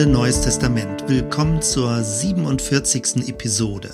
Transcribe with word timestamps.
Stunde 0.00 0.14
Neues 0.14 0.40
Testament. 0.40 1.04
Willkommen 1.08 1.60
zur 1.60 2.02
47. 2.02 3.28
Episode. 3.28 3.92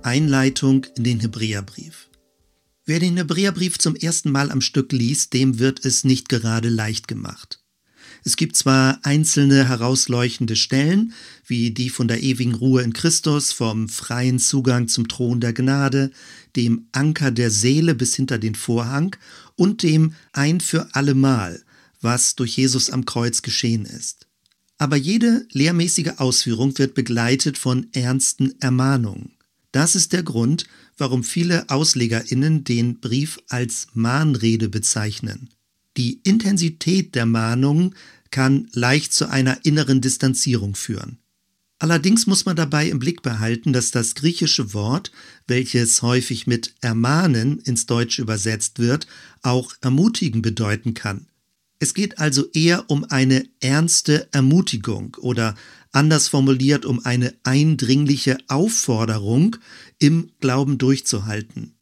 Einleitung 0.00 0.86
in 0.96 1.02
den 1.02 1.18
Hebräerbrief. 1.18 2.08
Wer 2.84 3.00
den 3.00 3.16
Hebräerbrief 3.16 3.76
zum 3.76 3.96
ersten 3.96 4.30
Mal 4.30 4.52
am 4.52 4.60
Stück 4.60 4.92
liest, 4.92 5.32
dem 5.32 5.58
wird 5.58 5.84
es 5.84 6.04
nicht 6.04 6.28
gerade 6.28 6.68
leicht 6.68 7.08
gemacht. 7.08 7.64
Es 8.24 8.36
gibt 8.36 8.54
zwar 8.54 9.00
einzelne 9.02 9.68
herausleuchtende 9.68 10.54
Stellen, 10.54 11.14
wie 11.44 11.72
die 11.72 11.90
von 11.90 12.06
der 12.06 12.22
ewigen 12.22 12.54
Ruhe 12.54 12.82
in 12.82 12.92
Christus, 12.92 13.50
vom 13.50 13.88
freien 13.88 14.38
Zugang 14.38 14.86
zum 14.86 15.08
Thron 15.08 15.40
der 15.40 15.52
Gnade, 15.52 16.12
dem 16.54 16.86
Anker 16.92 17.32
der 17.32 17.50
Seele 17.50 17.96
bis 17.96 18.14
hinter 18.14 18.38
den 18.38 18.54
Vorhang 18.54 19.16
und 19.56 19.82
dem 19.82 20.14
Ein 20.32 20.60
für 20.60 20.94
allemal, 20.94 21.60
was 22.00 22.36
durch 22.36 22.56
Jesus 22.56 22.88
am 22.90 23.04
Kreuz 23.04 23.42
geschehen 23.42 23.84
ist. 23.84 24.29
Aber 24.80 24.96
jede 24.96 25.46
lehrmäßige 25.52 26.12
Ausführung 26.16 26.78
wird 26.78 26.94
begleitet 26.94 27.58
von 27.58 27.88
ernsten 27.92 28.58
Ermahnungen. 28.62 29.32
Das 29.72 29.94
ist 29.94 30.14
der 30.14 30.22
Grund, 30.22 30.64
warum 30.96 31.22
viele 31.22 31.68
Auslegerinnen 31.68 32.64
den 32.64 32.98
Brief 32.98 33.38
als 33.50 33.88
Mahnrede 33.92 34.70
bezeichnen. 34.70 35.50
Die 35.98 36.22
Intensität 36.24 37.14
der 37.14 37.26
Mahnung 37.26 37.94
kann 38.30 38.68
leicht 38.72 39.12
zu 39.12 39.28
einer 39.28 39.66
inneren 39.66 40.00
Distanzierung 40.00 40.74
führen. 40.74 41.18
Allerdings 41.78 42.26
muss 42.26 42.46
man 42.46 42.56
dabei 42.56 42.88
im 42.88 42.98
Blick 42.98 43.20
behalten, 43.20 43.74
dass 43.74 43.90
das 43.90 44.14
griechische 44.14 44.72
Wort, 44.72 45.12
welches 45.46 46.00
häufig 46.00 46.46
mit 46.46 46.74
ermahnen 46.80 47.58
ins 47.58 47.84
Deutsche 47.84 48.22
übersetzt 48.22 48.78
wird, 48.78 49.06
auch 49.42 49.74
ermutigen 49.82 50.40
bedeuten 50.40 50.94
kann. 50.94 51.26
Es 51.82 51.94
geht 51.94 52.18
also 52.18 52.46
eher 52.52 52.90
um 52.90 53.04
eine 53.04 53.48
ernste 53.60 54.28
Ermutigung 54.32 55.16
oder 55.18 55.54
anders 55.92 56.28
formuliert 56.28 56.84
um 56.84 57.04
eine 57.04 57.34
eindringliche 57.42 58.36
Aufforderung, 58.48 59.56
im 59.98 60.30
Glauben 60.40 60.76
durchzuhalten. 60.76 61.74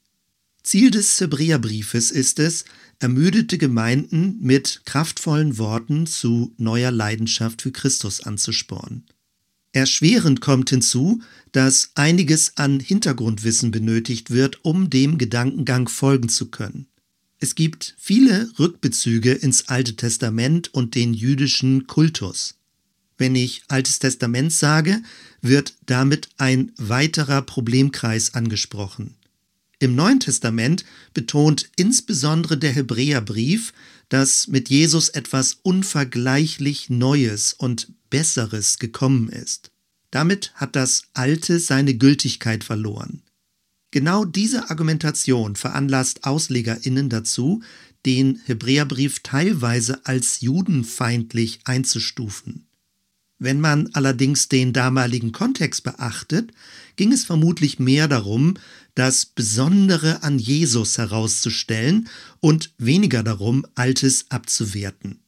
Ziel 0.63 0.93
des 0.93 1.21
Hebräerbriefes 1.21 2.13
ist 2.13 2.39
es, 2.39 2.65
ermüdete 3.01 3.59
Gemeinden 3.59 4.39
mit 4.41 4.83
kraftvollen 4.85 5.59
Worten 5.59 6.07
zu 6.07 6.55
neuer 6.59 6.93
Leidenschaft 6.93 7.63
für 7.63 7.73
Christus 7.73 8.21
anzuspornen. 8.21 9.05
Erschwerend 9.73 10.41
kommt 10.41 10.71
hinzu, 10.71 11.23
dass 11.53 11.91
einiges 11.97 12.57
an 12.57 12.81
Hintergrundwissen 12.81 13.73
benötigt 13.73 14.31
wird, 14.31 14.65
um 14.65 14.91
dem 14.91 15.19
Gedankengang 15.19 15.89
folgen 15.89 16.29
zu 16.29 16.51
können. 16.51 16.87
Es 17.41 17.55
gibt 17.55 17.95
viele 17.99 18.51
Rückbezüge 18.59 19.33
ins 19.33 19.69
Alte 19.69 19.95
Testament 19.95 20.75
und 20.75 20.95
den 20.95 21.15
jüdischen 21.15 21.87
Kultus. 21.87 22.57
Wenn 23.17 23.35
ich 23.37 23.63
Altes 23.69 23.99
Testament 23.99 24.53
sage, 24.53 25.03
wird 25.41 25.75
damit 25.87 26.29
ein 26.37 26.73
weiterer 26.77 27.43
Problemkreis 27.43 28.35
angesprochen. 28.35 29.15
Im 29.81 29.95
Neuen 29.95 30.19
Testament 30.19 30.85
betont 31.15 31.71
insbesondere 31.77 32.59
der 32.59 32.73
Hebräerbrief, 32.73 33.73
dass 34.09 34.49
mit 34.49 34.69
Jesus 34.69 35.09
etwas 35.09 35.59
unvergleichlich 35.63 36.91
Neues 36.91 37.53
und 37.53 37.93
Besseres 38.11 38.79
gekommen 38.79 39.29
ist. 39.29 39.71
Damit 40.11 40.53
hat 40.55 40.75
das 40.75 41.03
Alte 41.13 41.61
seine 41.61 41.95
Gültigkeit 41.95 42.65
verloren. 42.65 43.23
Genau 43.91 44.25
diese 44.25 44.71
Argumentation 44.71 45.57
veranlasst 45.57 46.25
Auslegerinnen 46.25 47.09
dazu, 47.09 47.63
den 48.05 48.41
Hebräerbrief 48.45 49.21
teilweise 49.21 50.05
als 50.05 50.41
judenfeindlich 50.41 51.61
einzustufen. 51.65 52.67
Wenn 53.39 53.61
man 53.61 53.89
allerdings 53.93 54.49
den 54.49 54.73
damaligen 54.73 55.33
Kontext 55.33 55.85
beachtet, 55.85 56.53
ging 56.97 57.13
es 57.13 57.25
vermutlich 57.25 57.79
mehr 57.79 58.09
darum, 58.09 58.55
das 58.95 59.27
Besondere 59.27 60.25
an 60.25 60.41
Jesus 60.41 60.99
herauszustellen 60.99 62.09
und 62.41 62.73
weniger 62.79 63.23
darum, 63.23 63.65
Altes 63.77 64.27
abzuwerten. 64.29 65.21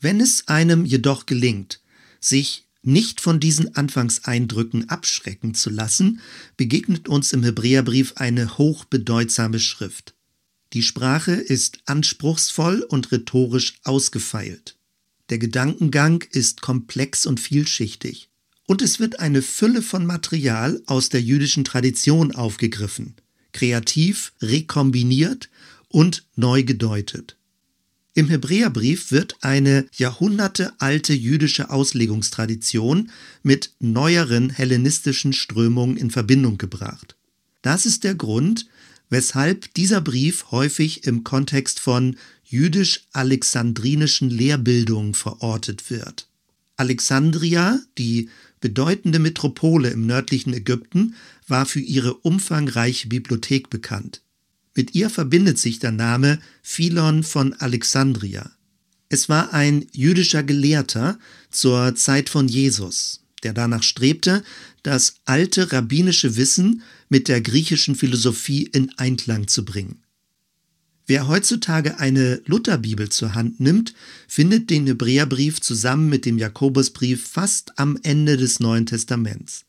Wenn 0.00 0.20
es 0.20 0.48
einem 0.48 0.84
jedoch 0.84 1.26
gelingt, 1.26 1.80
sich 2.20 2.66
nicht 2.82 3.20
von 3.20 3.40
diesen 3.40 3.76
Anfangseindrücken 3.76 4.88
abschrecken 4.88 5.54
zu 5.54 5.70
lassen, 5.70 6.20
begegnet 6.56 7.08
uns 7.08 7.32
im 7.32 7.42
Hebräerbrief 7.42 8.14
eine 8.16 8.58
hochbedeutsame 8.58 9.60
Schrift. 9.60 10.14
Die 10.72 10.82
Sprache 10.82 11.32
ist 11.32 11.80
anspruchsvoll 11.86 12.82
und 12.82 13.12
rhetorisch 13.12 13.74
ausgefeilt. 13.84 14.76
Der 15.30 15.38
Gedankengang 15.38 16.24
ist 16.30 16.60
komplex 16.60 17.26
und 17.26 17.40
vielschichtig. 17.40 18.28
Und 18.66 18.80
es 18.80 19.00
wird 19.00 19.20
eine 19.20 19.42
Fülle 19.42 19.82
von 19.82 20.06
Material 20.06 20.82
aus 20.86 21.08
der 21.08 21.20
jüdischen 21.20 21.64
Tradition 21.64 22.32
aufgegriffen, 22.32 23.16
kreativ 23.52 24.32
rekombiniert 24.40 25.50
und 25.88 26.24
neu 26.36 26.62
gedeutet. 26.62 27.36
Im 28.14 28.28
Hebräerbrief 28.28 29.10
wird 29.10 29.36
eine 29.40 29.86
jahrhundertealte 29.94 31.14
jüdische 31.14 31.70
Auslegungstradition 31.70 33.10
mit 33.42 33.72
neueren 33.80 34.50
hellenistischen 34.50 35.32
Strömungen 35.32 35.96
in 35.96 36.10
Verbindung 36.10 36.58
gebracht. 36.58 37.16
Das 37.62 37.86
ist 37.86 38.04
der 38.04 38.14
Grund, 38.14 38.66
weshalb 39.08 39.72
dieser 39.74 40.00
Brief 40.00 40.50
häufig 40.50 41.06
im 41.06 41.24
Kontext 41.24 41.80
von 41.80 42.16
jüdisch-alexandrinischen 42.44 44.28
Lehrbildung 44.28 45.14
verortet 45.14 45.90
wird. 45.90 46.28
Alexandria, 46.76 47.80
die 47.96 48.28
bedeutende 48.60 49.18
Metropole 49.18 49.90
im 49.90 50.06
nördlichen 50.06 50.52
Ägypten, 50.52 51.14
war 51.46 51.66
für 51.66 51.80
ihre 51.80 52.14
umfangreiche 52.14 53.08
Bibliothek 53.08 53.70
bekannt. 53.70 54.21
Mit 54.74 54.94
ihr 54.94 55.10
verbindet 55.10 55.58
sich 55.58 55.78
der 55.78 55.92
Name 55.92 56.38
Philon 56.62 57.22
von 57.22 57.52
Alexandria. 57.54 58.50
Es 59.08 59.28
war 59.28 59.52
ein 59.52 59.86
jüdischer 59.92 60.42
Gelehrter 60.42 61.18
zur 61.50 61.94
Zeit 61.94 62.30
von 62.30 62.48
Jesus, 62.48 63.20
der 63.42 63.52
danach 63.52 63.82
strebte, 63.82 64.42
das 64.82 65.16
alte 65.26 65.72
rabbinische 65.72 66.36
Wissen 66.36 66.82
mit 67.10 67.28
der 67.28 67.42
griechischen 67.42 67.94
Philosophie 67.94 68.62
in 68.62 68.90
Einklang 68.96 69.48
zu 69.48 69.66
bringen. 69.66 70.02
Wer 71.06 71.28
heutzutage 71.28 71.98
eine 71.98 72.40
Lutherbibel 72.46 73.10
zur 73.10 73.34
Hand 73.34 73.60
nimmt, 73.60 73.92
findet 74.28 74.70
den 74.70 74.86
Hebräerbrief 74.86 75.60
zusammen 75.60 76.08
mit 76.08 76.24
dem 76.24 76.38
Jakobusbrief 76.38 77.28
fast 77.28 77.78
am 77.78 77.98
Ende 78.02 78.38
des 78.38 78.60
Neuen 78.60 78.86
Testaments. 78.86 79.66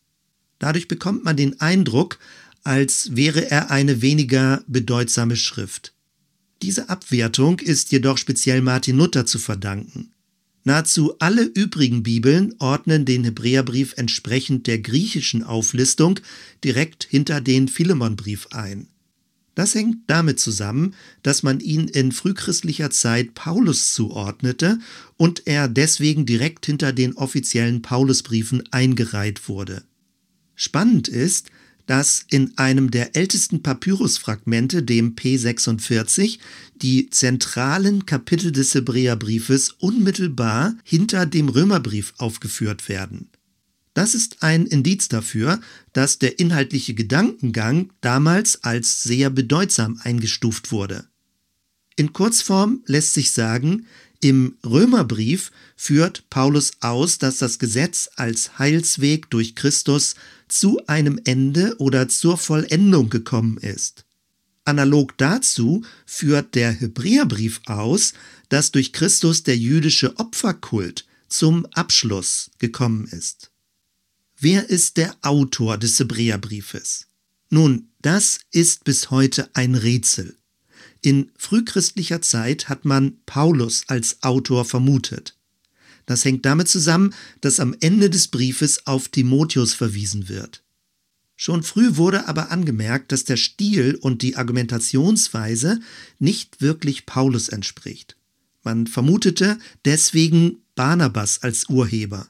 Dadurch 0.60 0.88
bekommt 0.88 1.26
man 1.26 1.36
den 1.36 1.60
Eindruck, 1.60 2.20
als 2.64 3.16
wäre 3.16 3.50
er 3.50 3.72
eine 3.72 4.02
weniger 4.02 4.64
bedeutsame 4.68 5.36
Schrift. 5.36 5.94
Diese 6.62 6.90
Abwertung 6.90 7.60
ist 7.60 7.92
jedoch 7.92 8.18
speziell 8.18 8.62
Martin 8.62 8.98
Luther 8.98 9.26
zu 9.26 9.38
verdanken. 9.38 10.12
Nahezu 10.64 11.16
alle 11.20 11.44
übrigen 11.44 12.04
Bibeln 12.04 12.56
ordnen 12.60 13.04
den 13.04 13.26
Hebräerbrief 13.26 13.96
entsprechend 13.98 14.66
der 14.68 14.80
griechischen 14.80 15.44
Auflistung 15.44 16.22
direkt 16.64 17.04
hinter 17.04 17.42
den 17.42 17.68
Philemonbrief 17.68 18.48
ein. 18.52 18.88
Das 19.56 19.76
hängt 19.76 19.98
damit 20.08 20.40
zusammen, 20.40 20.96
dass 21.22 21.44
man 21.44 21.60
ihn 21.60 21.88
in 21.88 22.12
frühchristlicher 22.12 22.90
Zeit 22.90 23.36
Paulus 23.36 23.94
zuordnete 23.94 24.80
und 25.18 25.46
er 25.46 25.68
deswegen 25.68 26.26
direkt 26.26 26.66
hinter 26.66 26.92
den 26.92 27.14
offiziellen 27.14 27.82
Paulusbriefen 27.82 28.64
eingereiht 28.72 29.48
wurde. 29.48 29.84
Spannend 30.56 31.08
ist, 31.08 31.50
dass 31.86 32.26
in 32.30 32.58
einem 32.58 32.92
der 32.92 33.16
ältesten 33.16 33.62
Papyrusfragmente, 33.64 34.84
dem 34.84 35.16
P46, 35.16 36.40
die 36.76 37.10
zentralen 37.10 38.06
Kapitel 38.06 38.52
des 38.52 38.74
Hebräerbriefes 38.74 39.72
unmittelbar 39.80 40.76
hinter 40.84 41.26
dem 41.26 41.50
Römerbrief 41.50 42.14
aufgeführt 42.18 42.90
werden. 42.90 43.30
Das 43.94 44.16
ist 44.16 44.42
ein 44.42 44.66
Indiz 44.66 45.08
dafür, 45.08 45.62
dass 45.92 46.18
der 46.18 46.40
inhaltliche 46.40 46.96
Gedankengang 46.96 47.92
damals 48.02 48.64
als 48.64 49.04
sehr 49.04 49.30
bedeutsam 49.30 50.00
eingestuft 50.04 50.72
wurde. 50.72 51.08
In 51.96 52.14
Kurzform 52.14 52.82
lässt 52.86 53.14
sich 53.14 53.32
sagen, 53.32 53.88
im 54.20 54.58
Römerbrief 54.66 55.52
führt 55.76 56.30
Paulus 56.30 56.72
aus, 56.80 57.18
dass 57.18 57.38
das 57.38 57.60
Gesetz 57.60 58.10
als 58.16 58.58
Heilsweg 58.58 59.30
durch 59.30 59.54
Christus 59.54 60.16
zu 60.48 60.86
einem 60.88 61.20
Ende 61.26 61.76
oder 61.80 62.08
zur 62.08 62.38
Vollendung 62.38 63.10
gekommen 63.10 63.58
ist. 63.58 64.06
Analog 64.66 65.18
dazu 65.18 65.84
führt 66.06 66.56
der 66.56 66.72
Hebräerbrief 66.72 67.60
aus, 67.66 68.14
dass 68.48 68.72
durch 68.72 68.94
Christus 68.94 69.44
der 69.44 69.58
jüdische 69.58 70.18
Opferkult 70.18 71.06
zum 71.28 71.66
Abschluss 71.74 72.50
gekommen 72.60 73.08
ist. 73.08 73.52
Wer 74.40 74.70
ist 74.70 74.98
der 74.98 75.16
Autor 75.22 75.78
des 75.78 76.00
Hebräerbriefes? 76.00 77.08
Nun, 77.50 77.90
das 78.02 78.40
ist 78.52 78.84
bis 78.86 79.12
heute 79.12 79.50
ein 79.54 79.76
Rätsel. 79.76 80.38
In 81.04 81.32
frühchristlicher 81.38 82.22
Zeit 82.22 82.70
hat 82.70 82.86
man 82.86 83.18
Paulus 83.26 83.84
als 83.88 84.24
Autor 84.24 84.64
vermutet. 84.64 85.38
Das 86.06 86.24
hängt 86.24 86.46
damit 86.46 86.70
zusammen, 86.70 87.14
dass 87.42 87.60
am 87.60 87.76
Ende 87.82 88.10
des 88.10 88.30
Briefes 88.30 88.88
auf 88.88 89.10
Timotheus 89.10 89.74
verwiesen 89.74 90.30
wird. 90.30 90.64
Schon 91.36 91.62
früh 91.62 91.98
wurde 91.98 92.30
aber 92.30 92.52
angemerkt, 92.52 93.12
dass 93.12 93.26
der 93.26 93.36
Stil 93.36 93.96
und 93.96 94.22
die 94.22 94.38
Argumentationsweise 94.38 95.82
nicht 96.20 96.62
wirklich 96.62 97.06
Paulus 97.06 97.50
entspricht. 97.50 98.16
Man 98.64 98.88
vermutete 98.88 99.60
deswegen 99.84 100.60
Barnabas 100.74 101.44
als 101.44 101.68
Urheber 101.68 102.30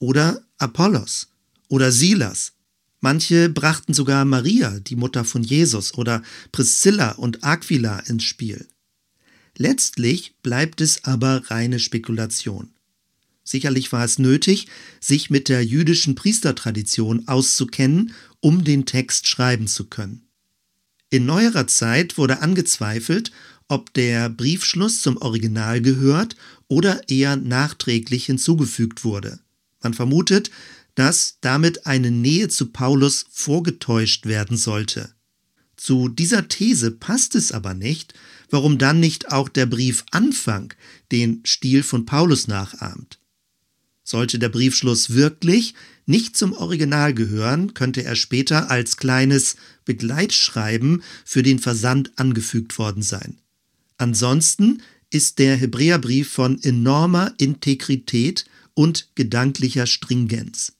oder 0.00 0.42
Apollos 0.58 1.28
oder 1.68 1.92
Silas. 1.92 2.52
Manche 3.00 3.48
brachten 3.48 3.94
sogar 3.94 4.24
Maria, 4.24 4.80
die 4.80 4.96
Mutter 4.96 5.24
von 5.24 5.42
Jesus, 5.42 5.94
oder 5.94 6.22
Priscilla 6.50 7.12
und 7.12 7.44
Aquila 7.44 8.00
ins 8.00 8.24
Spiel. 8.24 8.66
Letztlich 9.56 10.34
bleibt 10.42 10.80
es 10.80 11.04
aber 11.04 11.42
reine 11.50 11.78
Spekulation. 11.78 12.70
Sicherlich 13.44 13.92
war 13.92 14.04
es 14.04 14.18
nötig, 14.18 14.66
sich 15.00 15.30
mit 15.30 15.48
der 15.48 15.64
jüdischen 15.64 16.14
Priestertradition 16.14 17.28
auszukennen, 17.28 18.12
um 18.40 18.62
den 18.62 18.84
Text 18.84 19.26
schreiben 19.26 19.66
zu 19.66 19.86
können. 19.86 20.28
In 21.10 21.24
neuerer 21.24 21.66
Zeit 21.66 22.18
wurde 22.18 22.42
angezweifelt, 22.42 23.32
ob 23.68 23.94
der 23.94 24.28
Briefschluss 24.28 25.00
zum 25.00 25.16
Original 25.16 25.80
gehört 25.80 26.36
oder 26.68 27.08
eher 27.08 27.36
nachträglich 27.36 28.26
hinzugefügt 28.26 29.04
wurde. 29.04 29.40
Man 29.82 29.94
vermutet, 29.94 30.50
dass 30.98 31.38
damit 31.42 31.86
eine 31.86 32.10
Nähe 32.10 32.48
zu 32.48 32.72
Paulus 32.72 33.26
vorgetäuscht 33.30 34.26
werden 34.26 34.56
sollte. 34.56 35.14
Zu 35.76 36.08
dieser 36.08 36.48
These 36.48 36.90
passt 36.90 37.36
es 37.36 37.52
aber 37.52 37.72
nicht, 37.72 38.14
warum 38.50 38.78
dann 38.78 38.98
nicht 38.98 39.30
auch 39.30 39.48
der 39.48 39.66
Briefanfang 39.66 40.74
den 41.12 41.40
Stil 41.46 41.84
von 41.84 42.04
Paulus 42.04 42.48
nachahmt. 42.48 43.20
Sollte 44.02 44.40
der 44.40 44.48
Briefschluss 44.48 45.10
wirklich 45.10 45.74
nicht 46.04 46.36
zum 46.36 46.52
Original 46.52 47.14
gehören, 47.14 47.74
könnte 47.74 48.02
er 48.02 48.16
später 48.16 48.68
als 48.68 48.96
kleines 48.96 49.54
Begleitschreiben 49.84 51.04
für 51.24 51.44
den 51.44 51.60
Versand 51.60 52.18
angefügt 52.18 52.76
worden 52.76 53.04
sein. 53.04 53.38
Ansonsten 53.98 54.82
ist 55.10 55.38
der 55.38 55.54
Hebräerbrief 55.54 56.28
von 56.28 56.60
enormer 56.60 57.34
Integrität 57.38 58.46
und 58.74 59.10
gedanklicher 59.14 59.86
Stringenz. 59.86 60.72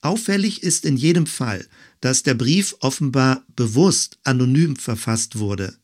Auffällig 0.00 0.62
ist 0.62 0.84
in 0.84 0.96
jedem 0.96 1.26
Fall, 1.26 1.66
dass 2.00 2.22
der 2.22 2.34
Brief 2.34 2.76
offenbar 2.80 3.44
bewusst 3.56 4.18
anonym 4.22 4.76
verfasst 4.76 5.38
wurde. 5.38 5.76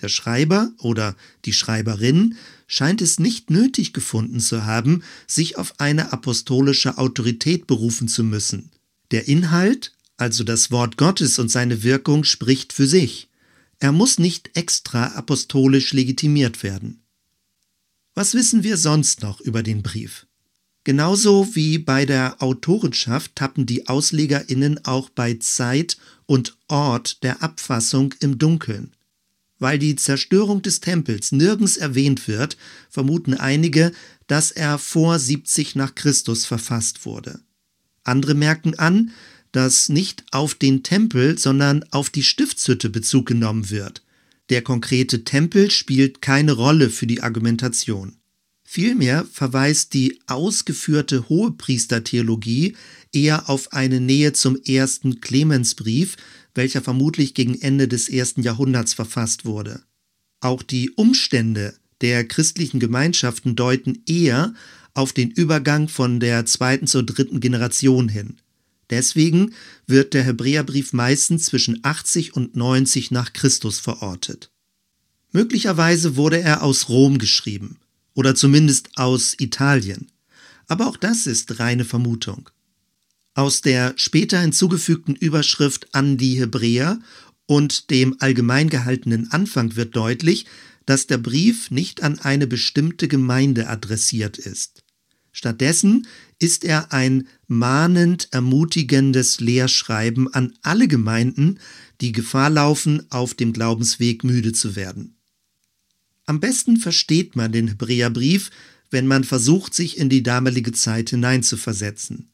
Der 0.00 0.08
Schreiber 0.08 0.72
oder 0.78 1.14
die 1.44 1.52
Schreiberin 1.52 2.36
scheint 2.66 3.00
es 3.00 3.20
nicht 3.20 3.50
nötig 3.50 3.92
gefunden 3.92 4.40
zu 4.40 4.64
haben, 4.64 5.04
sich 5.28 5.56
auf 5.56 5.78
eine 5.78 6.12
apostolische 6.12 6.98
Autorität 6.98 7.66
berufen 7.68 8.08
zu 8.08 8.24
müssen. 8.24 8.72
Der 9.12 9.28
Inhalt, 9.28 9.92
also 10.16 10.42
das 10.42 10.72
Wort 10.72 10.96
Gottes 10.96 11.38
und 11.38 11.48
seine 11.48 11.84
Wirkung, 11.84 12.24
spricht 12.24 12.72
für 12.72 12.88
sich. 12.88 13.28
Er 13.78 13.92
muss 13.92 14.18
nicht 14.18 14.56
extra 14.56 15.06
apostolisch 15.14 15.92
legitimiert 15.92 16.62
werden. 16.62 17.04
Was 18.14 18.34
wissen 18.34 18.64
wir 18.64 18.76
sonst 18.76 19.22
noch 19.22 19.40
über 19.40 19.62
den 19.62 19.82
Brief? 19.82 20.26
Genauso 20.84 21.54
wie 21.54 21.78
bei 21.78 22.04
der 22.04 22.42
Autorenschaft 22.42 23.36
tappen 23.36 23.64
die 23.64 23.88
AuslegerInnen 23.88 24.84
auch 24.84 25.08
bei 25.08 25.34
Zeit 25.34 25.96
und 26.26 26.58
Ort 26.68 27.22
der 27.22 27.42
Abfassung 27.42 28.14
im 28.20 28.36
Dunkeln. 28.36 28.92
Weil 29.58 29.78
die 29.78 29.96
Zerstörung 29.96 30.60
des 30.60 30.80
Tempels 30.80 31.32
nirgends 31.32 31.78
erwähnt 31.78 32.28
wird, 32.28 32.58
vermuten 32.90 33.32
einige, 33.32 33.92
dass 34.26 34.50
er 34.50 34.78
vor 34.78 35.18
70 35.18 35.74
nach 35.74 35.94
Christus 35.94 36.44
verfasst 36.44 37.06
wurde. 37.06 37.40
Andere 38.02 38.34
merken 38.34 38.78
an, 38.78 39.12
dass 39.52 39.88
nicht 39.88 40.24
auf 40.32 40.54
den 40.54 40.82
Tempel, 40.82 41.38
sondern 41.38 41.84
auf 41.92 42.10
die 42.10 42.24
Stiftshütte 42.24 42.90
Bezug 42.90 43.26
genommen 43.26 43.70
wird. 43.70 44.02
Der 44.50 44.60
konkrete 44.60 45.24
Tempel 45.24 45.70
spielt 45.70 46.20
keine 46.20 46.52
Rolle 46.52 46.90
für 46.90 47.06
die 47.06 47.22
Argumentation. 47.22 48.16
Vielmehr 48.74 49.24
verweist 49.32 49.94
die 49.94 50.18
ausgeführte 50.26 51.28
Hohepriestertheologie 51.28 52.74
eher 53.12 53.48
auf 53.48 53.72
eine 53.72 54.00
Nähe 54.00 54.32
zum 54.32 54.60
ersten 54.64 55.20
Clemensbrief, 55.20 56.16
welcher 56.56 56.82
vermutlich 56.82 57.34
gegen 57.34 57.54
Ende 57.60 57.86
des 57.86 58.08
ersten 58.08 58.42
Jahrhunderts 58.42 58.92
verfasst 58.92 59.44
wurde. 59.44 59.84
Auch 60.40 60.64
die 60.64 60.90
Umstände 60.90 61.76
der 62.00 62.26
christlichen 62.26 62.80
Gemeinschaften 62.80 63.54
deuten 63.54 64.02
eher 64.08 64.54
auf 64.92 65.12
den 65.12 65.30
Übergang 65.30 65.86
von 65.86 66.18
der 66.18 66.44
zweiten 66.44 66.88
zur 66.88 67.04
dritten 67.04 67.38
Generation 67.38 68.08
hin. 68.08 68.38
Deswegen 68.90 69.54
wird 69.86 70.14
der 70.14 70.24
Hebräerbrief 70.24 70.92
meistens 70.92 71.44
zwischen 71.44 71.78
80 71.84 72.34
und 72.34 72.56
90 72.56 73.12
nach 73.12 73.34
Christus 73.34 73.78
verortet. 73.78 74.50
Möglicherweise 75.30 76.16
wurde 76.16 76.40
er 76.40 76.64
aus 76.64 76.88
Rom 76.88 77.18
geschrieben 77.18 77.78
oder 78.14 78.34
zumindest 78.34 78.90
aus 78.96 79.34
Italien. 79.38 80.10
Aber 80.66 80.86
auch 80.86 80.96
das 80.96 81.26
ist 81.26 81.58
reine 81.60 81.84
Vermutung. 81.84 82.50
Aus 83.34 83.60
der 83.60 83.94
später 83.96 84.40
hinzugefügten 84.40 85.16
Überschrift 85.16 85.94
an 85.94 86.16
die 86.16 86.38
Hebräer 86.38 87.00
und 87.46 87.90
dem 87.90 88.16
allgemein 88.20 88.70
gehaltenen 88.70 89.30
Anfang 89.32 89.76
wird 89.76 89.96
deutlich, 89.96 90.46
dass 90.86 91.06
der 91.06 91.18
Brief 91.18 91.70
nicht 91.70 92.02
an 92.02 92.18
eine 92.20 92.46
bestimmte 92.46 93.08
Gemeinde 93.08 93.68
adressiert 93.68 94.38
ist. 94.38 94.84
Stattdessen 95.32 96.06
ist 96.38 96.64
er 96.64 96.92
ein 96.92 97.26
mahnend 97.48 98.28
ermutigendes 98.30 99.40
Lehrschreiben 99.40 100.32
an 100.32 100.52
alle 100.62 100.86
Gemeinden, 100.86 101.58
die 102.00 102.12
Gefahr 102.12 102.50
laufen, 102.50 103.10
auf 103.10 103.34
dem 103.34 103.52
Glaubensweg 103.52 104.22
müde 104.22 104.52
zu 104.52 104.76
werden. 104.76 105.16
Am 106.26 106.40
besten 106.40 106.78
versteht 106.78 107.36
man 107.36 107.52
den 107.52 107.68
Hebräerbrief, 107.68 108.50
wenn 108.90 109.06
man 109.06 109.24
versucht, 109.24 109.74
sich 109.74 109.98
in 109.98 110.08
die 110.08 110.22
damalige 110.22 110.72
Zeit 110.72 111.10
hineinzuversetzen. 111.10 112.30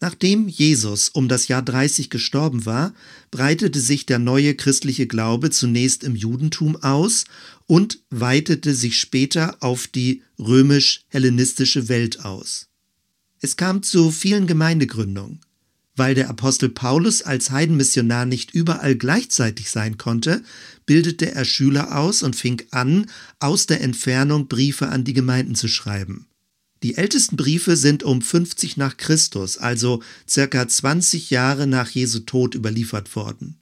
Nachdem 0.00 0.48
Jesus 0.48 1.08
um 1.08 1.28
das 1.28 1.48
Jahr 1.48 1.62
30 1.62 2.10
gestorben 2.10 2.66
war, 2.66 2.94
breitete 3.30 3.80
sich 3.80 4.04
der 4.04 4.18
neue 4.18 4.54
christliche 4.54 5.06
Glaube 5.06 5.50
zunächst 5.50 6.04
im 6.04 6.14
Judentum 6.14 6.76
aus 6.76 7.24
und 7.66 8.00
weitete 8.10 8.74
sich 8.74 8.98
später 8.98 9.56
auf 9.60 9.86
die 9.86 10.22
römisch-hellenistische 10.38 11.88
Welt 11.88 12.24
aus. 12.24 12.68
Es 13.40 13.56
kam 13.56 13.82
zu 13.82 14.10
vielen 14.10 14.46
Gemeindegründungen. 14.46 15.40
Weil 15.96 16.14
der 16.14 16.28
Apostel 16.28 16.70
Paulus 16.70 17.22
als 17.22 17.50
Heidenmissionar 17.50 18.26
nicht 18.26 18.52
überall 18.52 18.96
gleichzeitig 18.96 19.70
sein 19.70 19.96
konnte, 19.96 20.42
bildete 20.86 21.32
er 21.32 21.44
Schüler 21.44 21.96
aus 21.96 22.22
und 22.22 22.34
fing 22.34 22.62
an, 22.70 23.06
aus 23.38 23.66
der 23.66 23.80
Entfernung 23.80 24.48
Briefe 24.48 24.88
an 24.88 25.04
die 25.04 25.12
Gemeinden 25.12 25.54
zu 25.54 25.68
schreiben. 25.68 26.26
Die 26.82 26.96
ältesten 26.96 27.36
Briefe 27.36 27.76
sind 27.76 28.02
um 28.02 28.20
50 28.20 28.76
nach 28.76 28.96
Christus, 28.96 29.56
also 29.56 30.02
circa 30.28 30.68
20 30.68 31.30
Jahre 31.30 31.66
nach 31.66 31.88
Jesu 31.88 32.20
Tod 32.20 32.54
überliefert 32.54 33.14
worden. 33.16 33.60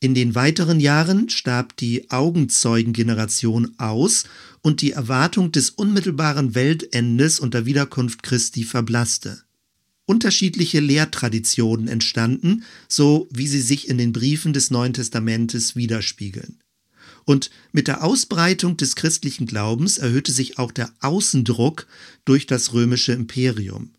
In 0.00 0.14
den 0.14 0.34
weiteren 0.34 0.80
Jahren 0.80 1.28
starb 1.28 1.76
die 1.76 2.10
Augenzeugengeneration 2.10 3.74
aus 3.78 4.24
und 4.62 4.80
die 4.80 4.92
Erwartung 4.92 5.52
des 5.52 5.70
unmittelbaren 5.70 6.54
Weltendes 6.54 7.38
und 7.38 7.54
der 7.54 7.66
Wiederkunft 7.66 8.22
Christi 8.22 8.64
verblasste. 8.64 9.45
Unterschiedliche 10.06 10.80
Lehrtraditionen 10.80 11.88
entstanden, 11.88 12.64
so 12.88 13.28
wie 13.30 13.48
sie 13.48 13.60
sich 13.60 13.88
in 13.88 13.98
den 13.98 14.12
Briefen 14.12 14.52
des 14.52 14.70
Neuen 14.70 14.92
Testamentes 14.92 15.74
widerspiegeln. 15.74 16.60
Und 17.24 17.50
mit 17.72 17.88
der 17.88 18.04
Ausbreitung 18.04 18.76
des 18.76 18.94
christlichen 18.94 19.46
Glaubens 19.46 19.98
erhöhte 19.98 20.30
sich 20.30 20.58
auch 20.58 20.70
der 20.70 20.92
Außendruck 21.00 21.88
durch 22.24 22.46
das 22.46 22.72
römische 22.72 23.12
Imperium. 23.12 23.90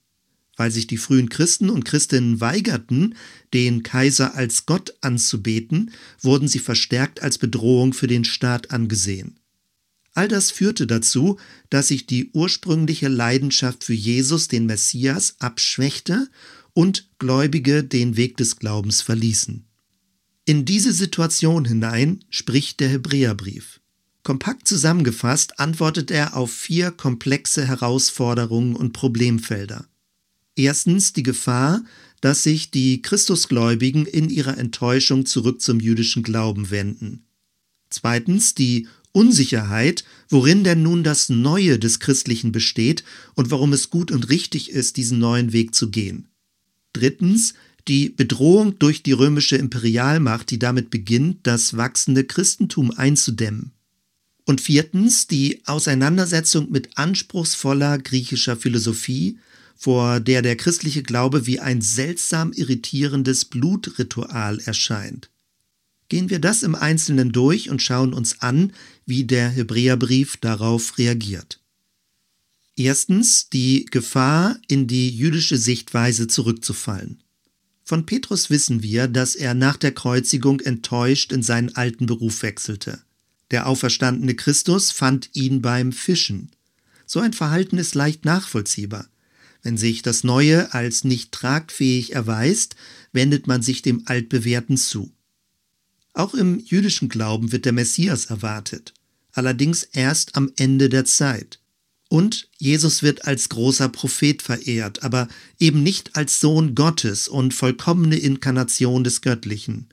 Weil 0.56 0.72
sich 0.72 0.88
die 0.88 0.98
frühen 0.98 1.28
Christen 1.28 1.70
und 1.70 1.84
Christinnen 1.84 2.40
weigerten, 2.40 3.16
den 3.54 3.84
Kaiser 3.84 4.34
als 4.34 4.66
Gott 4.66 4.96
anzubeten, 5.02 5.92
wurden 6.22 6.48
sie 6.48 6.60
verstärkt 6.60 7.22
als 7.22 7.38
Bedrohung 7.38 7.94
für 7.94 8.08
den 8.08 8.24
Staat 8.24 8.72
angesehen. 8.72 9.38
All 10.18 10.28
das 10.28 10.50
führte 10.50 10.88
dazu, 10.88 11.38
dass 11.70 11.90
sich 11.90 12.08
die 12.08 12.32
ursprüngliche 12.32 13.08
Leidenschaft 13.08 13.84
für 13.84 13.94
Jesus, 13.94 14.48
den 14.48 14.66
Messias, 14.66 15.36
abschwächte 15.38 16.28
und 16.74 17.08
Gläubige 17.20 17.84
den 17.84 18.18
Weg 18.18 18.36
des 18.38 18.56
Glaubens 18.56 19.04
verließen. 19.04 19.66
In 20.44 20.66
diese 20.66 20.92
Situation 20.92 21.66
hinein 21.66 22.26
spricht 22.32 22.80
der 22.80 22.90
Hebräerbrief. 22.90 23.80
Kompakt 24.24 24.68
zusammengefasst 24.68 25.60
antwortet 25.60 26.10
er 26.10 26.36
auf 26.36 26.52
vier 26.52 26.90
komplexe 26.90 27.68
Herausforderungen 27.68 28.76
und 28.76 28.94
Problemfelder. 28.94 29.86
Erstens 30.56 31.14
die 31.14 31.22
Gefahr, 31.22 31.84
dass 32.22 32.42
sich 32.42 32.72
die 32.72 33.04
Christusgläubigen 33.04 34.08
in 34.08 34.32
ihrer 34.32 34.58
Enttäuschung 34.58 35.28
zurück 35.28 35.62
zum 35.62 35.80
jüdischen 35.80 36.24
Glauben 36.24 36.72
wenden. 36.72 37.28
Zweitens 37.90 38.54
die 38.54 38.88
Unsicherheit, 39.12 40.04
worin 40.30 40.64
denn 40.64 40.84
nun 40.84 41.04
das 41.04 41.30
Neue 41.30 41.80
des 41.80 42.00
Christlichen 42.00 42.52
besteht 42.52 43.04
und 43.36 43.52
warum 43.52 43.74
es 43.74 43.90
gut 43.90 44.12
und 44.12 44.30
richtig 44.30 44.72
ist, 44.72 44.98
diesen 44.98 45.20
neuen 45.20 45.54
Weg 45.54 45.74
zu 45.74 45.90
gehen. 45.90 46.28
Drittens 46.94 47.54
die 47.88 48.10
Bedrohung 48.10 48.78
durch 48.80 49.02
die 49.02 49.14
römische 49.14 49.56
Imperialmacht, 49.56 50.52
die 50.52 50.60
damit 50.60 50.90
beginnt, 50.90 51.40
das 51.44 51.78
wachsende 51.78 52.24
Christentum 52.24 52.92
einzudämmen. 52.92 53.72
Und 54.46 54.62
viertens 54.62 55.28
die 55.28 55.62
Auseinandersetzung 55.66 56.72
mit 56.72 56.98
anspruchsvoller 56.98 57.98
griechischer 57.98 58.56
Philosophie, 58.56 59.40
vor 59.76 60.20
der 60.20 60.42
der 60.42 60.56
christliche 60.56 61.04
Glaube 61.04 61.46
wie 61.46 61.60
ein 61.60 61.82
seltsam 61.82 62.52
irritierendes 62.54 63.46
Blutritual 63.46 64.60
erscheint. 64.60 65.30
Gehen 66.10 66.30
wir 66.30 66.40
das 66.40 66.64
im 66.64 66.76
Einzelnen 66.76 67.32
durch 67.32 67.70
und 67.70 67.82
schauen 67.82 68.14
uns 68.14 68.42
an, 68.42 68.74
wie 69.06 69.26
der 69.26 69.50
Hebräerbrief 69.50 70.38
darauf 70.38 70.98
reagiert. 70.98 71.60
Erstens 72.76 73.50
die 73.50 73.86
Gefahr, 73.86 74.58
in 74.68 74.88
die 74.88 75.10
jüdische 75.10 75.58
Sichtweise 75.58 76.28
zurückzufallen. 76.28 77.24
Von 77.84 78.06
Petrus 78.06 78.50
wissen 78.50 78.84
wir, 78.84 79.08
dass 79.08 79.36
er 79.36 79.54
nach 79.54 79.78
der 79.78 79.94
Kreuzigung 79.94 80.60
enttäuscht 80.60 81.32
in 81.32 81.42
seinen 81.42 81.76
alten 81.76 82.06
Beruf 82.06 82.44
wechselte. 82.44 83.02
Der 83.52 83.68
auferstandene 83.68 84.36
Christus 84.36 84.92
fand 84.92 85.30
ihn 85.34 85.62
beim 85.62 85.92
Fischen. 85.92 86.52
So 87.06 87.20
ein 87.20 87.34
Verhalten 87.34 87.78
ist 87.78 87.96
leicht 87.96 88.26
nachvollziehbar. 88.26 89.08
Wenn 89.64 89.78
sich 89.78 90.02
das 90.02 90.24
Neue 90.24 90.74
als 90.74 91.04
nicht 91.04 91.32
tragfähig 91.32 92.14
erweist, 92.14 92.76
wendet 93.12 93.48
man 93.48 93.62
sich 93.62 93.82
dem 93.82 94.04
Altbewährten 94.06 94.78
zu. 94.78 95.12
Auch 96.18 96.34
im 96.34 96.60
jüdischen 96.66 97.10
Glauben 97.10 97.52
wird 97.52 97.66
der 97.66 97.74
Messias 97.74 98.26
erwartet, 98.26 98.96
allerdings 99.34 99.84
erst 99.84 100.36
am 100.36 100.52
Ende 100.58 100.90
der 100.90 101.06
Zeit. 101.06 101.60
Und 102.10 102.50
Jesus 102.58 103.04
wird 103.04 103.26
als 103.26 103.50
großer 103.50 103.88
Prophet 103.90 104.42
verehrt, 104.42 105.04
aber 105.04 105.28
eben 105.60 105.84
nicht 105.84 106.16
als 106.16 106.40
Sohn 106.40 106.74
Gottes 106.74 107.28
und 107.28 107.54
vollkommene 107.54 108.18
Inkarnation 108.18 109.04
des 109.04 109.22
Göttlichen. 109.22 109.90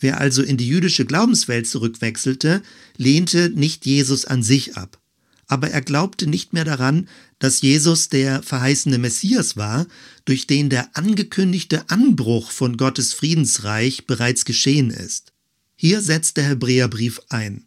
Wer 0.00 0.18
also 0.18 0.42
in 0.42 0.56
die 0.56 0.66
jüdische 0.66 1.04
Glaubenswelt 1.04 1.66
zurückwechselte, 1.66 2.62
lehnte 2.96 3.50
nicht 3.50 3.84
Jesus 3.84 4.24
an 4.24 4.42
sich 4.42 4.78
ab. 4.78 4.98
Aber 5.46 5.68
er 5.68 5.82
glaubte 5.82 6.26
nicht 6.26 6.54
mehr 6.54 6.64
daran, 6.64 7.06
dass 7.38 7.60
Jesus 7.60 8.08
der 8.08 8.42
verheißene 8.42 8.96
Messias 8.96 9.58
war, 9.58 9.86
durch 10.24 10.46
den 10.46 10.70
der 10.70 10.96
angekündigte 10.96 11.90
Anbruch 11.90 12.50
von 12.50 12.78
Gottes 12.78 13.12
Friedensreich 13.12 14.06
bereits 14.06 14.46
geschehen 14.46 14.88
ist. 14.88 15.33
Hier 15.76 16.00
setzt 16.00 16.36
der 16.36 16.44
Hebräerbrief 16.44 17.20
ein. 17.28 17.66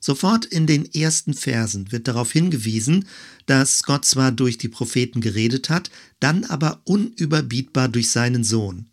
Sofort 0.00 0.44
in 0.44 0.66
den 0.66 0.92
ersten 0.92 1.32
Versen 1.32 1.92
wird 1.92 2.08
darauf 2.08 2.32
hingewiesen, 2.32 3.06
dass 3.46 3.84
Gott 3.84 4.04
zwar 4.04 4.32
durch 4.32 4.58
die 4.58 4.68
Propheten 4.68 5.20
geredet 5.20 5.70
hat, 5.70 5.90
dann 6.18 6.44
aber 6.44 6.80
unüberbietbar 6.84 7.88
durch 7.88 8.10
seinen 8.10 8.42
Sohn. 8.42 8.88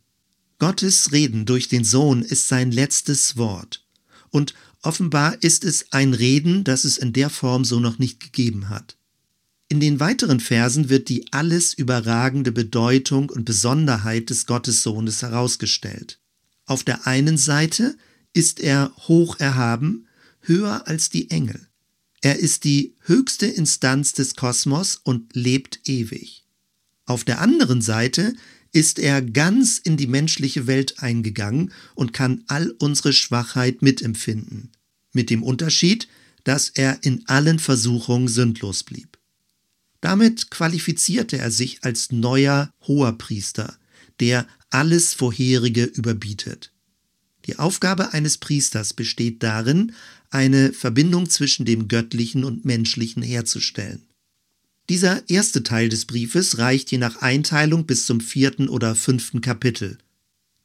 Gottes 0.60 1.12
Reden 1.12 1.46
durch 1.46 1.68
den 1.68 1.84
Sohn 1.84 2.22
ist 2.22 2.48
sein 2.48 2.72
letztes 2.72 3.38
Wort. 3.38 3.86
Und 4.30 4.54
offenbar 4.84 5.42
ist 5.42 5.64
es 5.64 5.92
ein 5.92 6.14
Reden, 6.14 6.64
das 6.64 6.84
es 6.84 6.98
in 6.98 7.14
der 7.14 7.32
Form 7.32 7.66
so 7.66 7.80
noch 7.80 7.98
nicht 7.98 8.20
gegeben 8.20 8.70
hat. 8.70 8.96
In 9.68 9.80
den 9.80 10.00
weiteren 10.00 10.40
Versen 10.40 10.90
wird 10.90 11.10
die 11.10 11.32
alles 11.32 11.74
überragende 11.74 12.52
Bedeutung 12.52 13.30
und 13.30 13.46
Besonderheit 13.46 14.30
des 14.30 14.46
Gottessohnes 14.46 15.22
herausgestellt. 15.22 16.20
Auf 16.66 16.84
der 16.84 17.08
einen 17.08 17.38
Seite 17.38 17.96
ist 18.34 18.60
er 18.60 18.94
hoch 19.08 19.40
erhaben, 19.40 20.08
höher 20.42 20.88
als 20.88 21.10
die 21.10 21.30
Engel. 21.32 21.68
Er 22.22 22.40
ist 22.40 22.64
die 22.64 22.96
höchste 23.02 23.46
Instanz 23.46 24.14
des 24.14 24.36
Kosmos 24.36 25.00
und 25.04 25.36
lebt 25.36 25.88
ewig. 25.88 26.46
Auf 27.06 27.24
der 27.24 27.42
anderen 27.42 27.82
Seite 27.82 28.34
ist 28.72 29.00
er 29.00 29.22
ganz 29.22 29.80
in 29.80 29.98
die 29.98 30.08
menschliche 30.08 30.68
Welt 30.68 31.02
eingegangen 31.02 31.72
und 31.96 32.14
kann 32.14 32.44
all 32.48 32.72
unsere 32.80 33.14
Schwachheit 33.14 33.82
mitempfinden, 33.82 34.72
mit 35.14 35.30
dem 35.30 35.44
Unterschied, 35.44 36.08
dass 36.44 36.70
er 36.70 37.04
in 37.04 37.28
allen 37.28 37.60
Versuchungen 37.60 38.28
sündlos 38.28 38.84
blieb. 38.84 39.18
Damit 40.02 40.52
qualifizierte 40.52 41.38
er 41.38 41.52
sich 41.52 41.84
als 41.84 42.12
neuer 42.12 42.72
Hoherpriester, 42.88 43.78
der 44.20 44.48
alles 44.70 45.14
Vorherige 45.14 45.84
überbietet. 45.84 46.72
Die 47.50 47.58
Aufgabe 47.58 48.14
eines 48.14 48.38
Priesters 48.38 48.94
besteht 48.94 49.42
darin, 49.42 49.94
eine 50.30 50.72
Verbindung 50.72 51.32
zwischen 51.32 51.66
dem 51.66 51.88
Göttlichen 51.88 52.44
und 52.44 52.64
Menschlichen 52.64 53.24
herzustellen. 53.24 54.04
Dieser 54.88 55.28
erste 55.32 55.64
Teil 55.64 55.90
des 55.90 56.06
Briefes 56.06 56.60
reicht 56.60 56.92
je 56.92 57.00
nach 57.00 57.24
Einteilung 57.24 57.88
bis 57.88 58.06
zum 58.06 58.22
vierten 58.22 58.70
oder 58.70 58.94
fünften 58.94 59.42
Kapitel. 59.42 59.98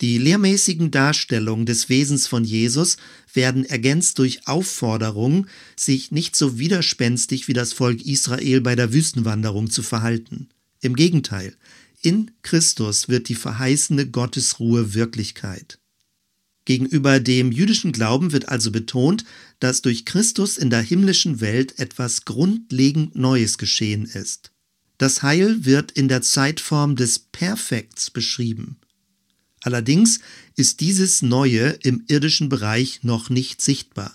Die 0.03 0.19
lehrmäßigen 0.19 0.91
Darstellungen 0.91 1.65
des 1.65 1.89
Wesens 1.89 2.27
von 2.27 2.45
Jesus 2.45 2.99
werden 3.33 3.65
ergänzt 3.65 4.19
durch 4.19 4.47
Aufforderungen, 4.47 5.47
sich 5.77 6.11
nicht 6.11 6.37
so 6.37 6.59
widerspenstig 6.59 7.49
wie 7.49 7.55
das 7.55 7.73
Volk 7.73 8.05
Israel 8.05 8.61
bei 8.61 8.77
der 8.77 8.93
Wüstenwanderung 8.93 9.71
zu 9.71 9.83
verhalten. 9.83 10.51
Im 10.83 10.97
Gegenteil, 10.97 11.57
in 12.03 12.31
Christus 12.43 13.09
wird 13.09 13.31
die 13.31 13.37
verheißene 13.37 14.07
Gottesruhe 14.11 14.93
Wirklichkeit. 14.93 15.79
Gegenüber 16.65 17.21
dem 17.21 17.53
jüdischen 17.53 17.93
Glauben 17.93 18.33
wird 18.33 18.49
also 18.49 18.71
betont, 18.71 19.25
dass 19.61 19.83
durch 19.83 20.05
Christus 20.05 20.57
in 20.57 20.71
der 20.71 20.81
himmlischen 20.81 21.41
Welt 21.41 21.79
etwas 21.79 22.25
grundlegend 22.25 23.15
Neues 23.17 23.59
geschehen 23.59 24.07
ist. 24.07 24.51
Das 24.97 25.23
Heil 25.23 25.65
wird 25.65 25.93
in 25.93 26.09
der 26.09 26.23
Zeitform 26.23 26.97
des 26.97 27.19
Perfekts 27.19 28.11
beschrieben. 28.11 28.79
Allerdings 29.63 30.21
ist 30.57 30.81
dieses 30.81 31.23
Neue 31.23 31.71
im 31.83 32.05
irdischen 32.07 32.49
Bereich 32.49 33.03
noch 33.03 33.31
nicht 33.31 33.61
sichtbar. 33.61 34.13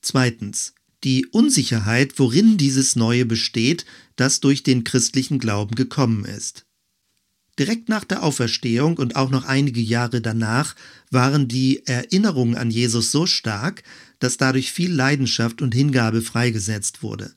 Zweitens. 0.00 0.74
Die 1.04 1.26
Unsicherheit, 1.26 2.16
worin 2.20 2.56
dieses 2.56 2.94
Neue 2.94 3.26
besteht, 3.26 3.84
das 4.14 4.38
durch 4.38 4.62
den 4.62 4.84
christlichen 4.84 5.40
Glauben 5.40 5.74
gekommen 5.74 6.24
ist. 6.24 6.64
Direkt 7.58 7.88
nach 7.88 8.04
der 8.04 8.22
Auferstehung 8.22 8.96
und 8.96 9.16
auch 9.16 9.30
noch 9.30 9.44
einige 9.44 9.80
Jahre 9.80 10.22
danach 10.22 10.74
waren 11.10 11.48
die 11.48 11.86
Erinnerungen 11.86 12.56
an 12.56 12.70
Jesus 12.70 13.10
so 13.10 13.26
stark, 13.26 13.82
dass 14.20 14.38
dadurch 14.38 14.72
viel 14.72 14.92
Leidenschaft 14.92 15.60
und 15.60 15.74
Hingabe 15.74 16.22
freigesetzt 16.22 17.02
wurde. 17.02 17.34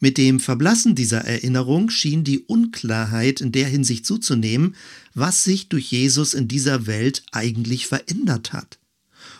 Mit 0.00 0.18
dem 0.18 0.40
Verblassen 0.40 0.94
dieser 0.94 1.22
Erinnerung 1.22 1.90
schien 1.90 2.24
die 2.24 2.40
Unklarheit 2.40 3.40
in 3.40 3.52
der 3.52 3.68
Hinsicht 3.68 4.06
zuzunehmen, 4.06 4.76
was 5.14 5.44
sich 5.44 5.68
durch 5.68 5.90
Jesus 5.90 6.34
in 6.34 6.48
dieser 6.48 6.86
Welt 6.86 7.22
eigentlich 7.32 7.86
verändert 7.86 8.52
hat. 8.52 8.78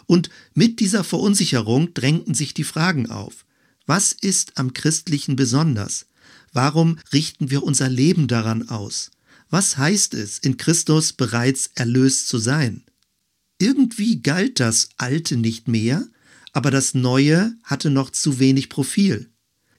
Und 0.06 0.30
mit 0.54 0.80
dieser 0.80 1.04
Verunsicherung 1.04 1.94
drängten 1.94 2.34
sich 2.34 2.54
die 2.54 2.64
Fragen 2.64 3.11
auf. 3.11 3.44
Was 3.87 4.12
ist 4.12 4.56
am 4.56 4.73
Christlichen 4.73 5.37
besonders? 5.37 6.06
Warum 6.52 6.99
richten 7.12 7.50
wir 7.50 7.62
unser 7.62 7.88
Leben 7.88 8.28
daran 8.28 8.68
aus? 8.68 9.11
Was 9.54 9.78
heißt 9.78 10.14
es, 10.14 10.38
in 10.38 10.56
Christus 10.56 11.12
bereits 11.12 11.70
erlöst 11.76 12.26
zu 12.26 12.38
sein? 12.38 12.82
Irgendwie 13.61 14.20
galt 14.20 14.58
das 14.58 14.88
Alte 14.96 15.37
nicht 15.37 15.68
mehr, 15.68 16.08
aber 16.52 16.73
das 16.73 16.92
Neue 16.92 17.54
hatte 17.62 17.88
noch 17.88 18.11
zu 18.11 18.40
wenig 18.40 18.68
Profil. 18.68 19.30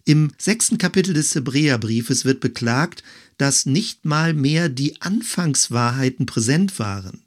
Im 0.05 0.32
sechsten 0.38 0.77
Kapitel 0.77 1.13
des 1.13 1.36
Hebräerbriefes 1.36 2.24
wird 2.24 2.39
beklagt, 2.39 3.03
dass 3.38 3.65
nicht 3.65 4.05
mal 4.05 4.34
mehr 4.34 4.70
die 4.70 5.01
Anfangswahrheiten 5.01 6.25
präsent 6.25 6.79
waren. 6.79 7.24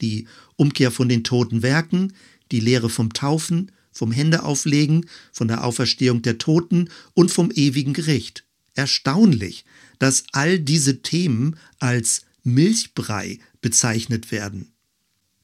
Die 0.00 0.28
Umkehr 0.54 0.92
von 0.92 1.08
den 1.08 1.24
toten 1.24 1.64
Werken, 1.64 2.12
die 2.52 2.60
Lehre 2.60 2.88
vom 2.88 3.12
Taufen, 3.12 3.72
vom 3.90 4.12
Händeauflegen, 4.12 5.06
von 5.32 5.48
der 5.48 5.64
Auferstehung 5.64 6.22
der 6.22 6.38
Toten 6.38 6.88
und 7.14 7.32
vom 7.32 7.50
ewigen 7.50 7.94
Gericht. 7.94 8.44
Erstaunlich, 8.74 9.64
dass 10.00 10.24
all 10.32 10.58
diese 10.58 11.02
Themen 11.02 11.56
als 11.78 12.22
Milchbrei 12.42 13.38
bezeichnet 13.60 14.32
werden. 14.32 14.72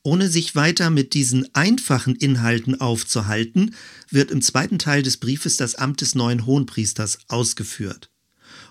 Ohne 0.02 0.28
sich 0.28 0.54
weiter 0.56 0.90
mit 0.90 1.14
diesen 1.14 1.52
einfachen 1.54 2.16
Inhalten 2.16 2.80
aufzuhalten, 2.80 3.74
wird 4.10 4.30
im 4.30 4.40
zweiten 4.40 4.78
Teil 4.78 5.02
des 5.02 5.18
Briefes 5.18 5.56
das 5.56 5.74
Amt 5.76 6.00
des 6.00 6.14
neuen 6.14 6.46
Hohenpriesters 6.46 7.18
ausgeführt. 7.28 8.10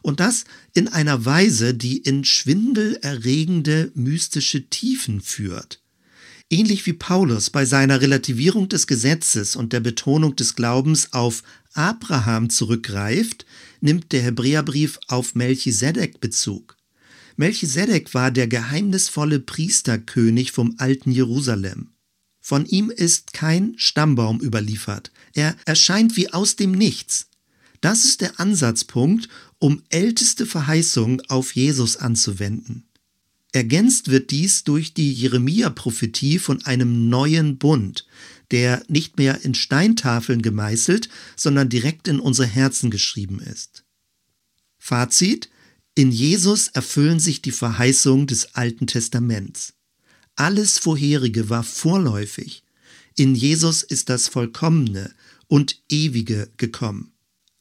Und 0.01 0.20
das 0.20 0.46
in 0.74 0.88
einer 0.88 1.25
Weise, 1.25 1.74
die 1.74 1.98
in 1.98 2.24
schwindelerregende 2.24 3.92
mystische 3.96 4.70
Tiefen 4.70 5.22
führt. 5.22 5.82
Ähnlich 6.51 6.85
wie 6.85 6.93
Paulus 6.93 7.49
bei 7.49 7.65
seiner 7.65 8.01
Relativierung 8.01 8.69
des 8.69 8.85
Gesetzes 8.85 9.55
und 9.55 9.73
der 9.73 9.79
Betonung 9.79 10.35
des 10.35 10.55
Glaubens 10.55 11.11
auf 11.11 11.41
Abraham 11.73 12.49
zurückgreift, 12.49 13.45
nimmt 13.81 14.11
der 14.11 14.21
Hebräerbrief 14.21 14.99
auf 15.07 15.33
Melchisedek 15.33 16.21
Bezug. 16.21 16.77
Melchisedek 17.35 18.13
war 18.13 18.31
der 18.31 18.47
geheimnisvolle 18.47 19.39
Priesterkönig 19.39 20.51
vom 20.51 20.75
alten 20.77 21.11
Jerusalem. 21.11 21.89
Von 22.39 22.67
ihm 22.67 22.91
ist 22.91 23.33
kein 23.33 23.73
Stammbaum 23.77 24.39
überliefert. 24.39 25.11
Er 25.33 25.55
erscheint 25.65 26.15
wie 26.15 26.31
aus 26.31 26.55
dem 26.55 26.71
Nichts. 26.71 27.27
Das 27.81 28.05
ist 28.05 28.21
der 28.21 28.39
Ansatzpunkt, 28.39 29.29
um 29.57 29.81
älteste 29.89 30.45
Verheißungen 30.45 31.21
auf 31.27 31.55
Jesus 31.55 31.97
anzuwenden. 31.97 32.87
Ergänzt 33.55 34.12
wird 34.12 34.31
dies 34.31 34.65
durch 34.65 34.93
die 34.93 35.13
Jeremia-Prophetie 35.13 36.39
von 36.39 36.65
einem 36.65 37.07
neuen 37.07 37.57
Bund, 37.57 38.05
der 38.51 38.83
nicht 38.89 39.17
mehr 39.17 39.45
in 39.45 39.55
Steintafeln 39.55 40.41
gemeißelt, 40.41 41.07
sondern 41.38 41.69
direkt 41.69 42.09
in 42.09 42.19
unsere 42.19 42.50
Herzen 42.50 42.91
geschrieben 42.91 43.39
ist. 43.39 43.85
Fazit: 44.77 45.50
In 45.93 46.12
Jesus 46.12 46.67
erfüllen 46.67 47.21
sich 47.21 47.41
die 47.41 47.53
Verheißungen 47.53 48.27
des 48.27 48.55
Alten 48.55 48.88
Testaments. 48.88 49.71
Alles 50.35 50.77
Vorherige 50.77 51.50
war 51.50 51.63
vorläufig. 51.63 52.65
In 53.15 53.35
Jesus 53.35 53.83
ist 53.83 54.09
das 54.09 54.27
Vollkommene 54.27 55.13
und 55.47 55.81
Ewige 55.88 56.51
gekommen. 56.57 57.13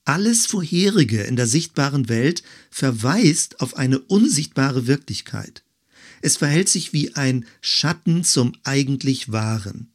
Alles 0.05 0.47
Vorherige 0.47 1.23
in 1.23 1.37
der 1.37 1.47
sichtbaren 1.47 2.09
Welt 2.09 2.43
verweist 2.69 3.61
auf 3.61 3.77
eine 3.77 4.01
unsichtbare 4.01 4.89
Wirklichkeit. 4.89 5.64
Es 6.25 6.39
verhält 6.39 6.71
sich 6.71 6.95
wie 6.95 7.15
ein 7.17 7.45
Schatten 7.61 8.25
zum 8.25 8.55
eigentlich 8.65 9.31
Wahren. 9.31 9.93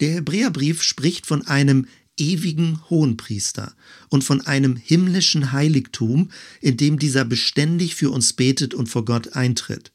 Der 0.00 0.16
Hebräerbrief 0.16 0.82
spricht 0.82 1.24
von 1.26 1.46
einem 1.46 1.86
ewigen 2.18 2.78
Hohenpriester 2.90 3.74
und 4.10 4.22
von 4.22 4.42
einem 4.42 4.76
himmlischen 4.76 5.52
Heiligtum, 5.52 6.30
in 6.60 6.76
dem 6.76 6.98
dieser 6.98 7.24
beständig 7.24 7.94
für 7.94 8.10
uns 8.10 8.34
betet 8.34 8.74
und 8.74 8.90
vor 8.90 9.06
Gott 9.06 9.32
eintritt. 9.32 9.92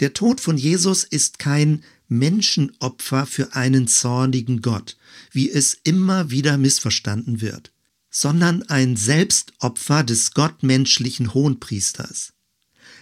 Der 0.00 0.12
Tod 0.12 0.42
von 0.42 0.58
Jesus 0.58 1.02
ist 1.02 1.38
kein 1.38 1.82
Menschenopfer 2.08 3.24
für 3.24 3.54
einen 3.54 3.88
zornigen 3.88 4.60
Gott, 4.60 4.98
wie 5.32 5.48
es 5.50 5.78
immer 5.84 6.30
wieder 6.30 6.58
missverstanden 6.58 7.40
wird, 7.40 7.72
sondern 8.10 8.62
ein 8.64 8.96
Selbstopfer 8.96 10.04
des 10.04 10.32
gottmenschlichen 10.32 11.32
Hohenpriesters. 11.32 12.33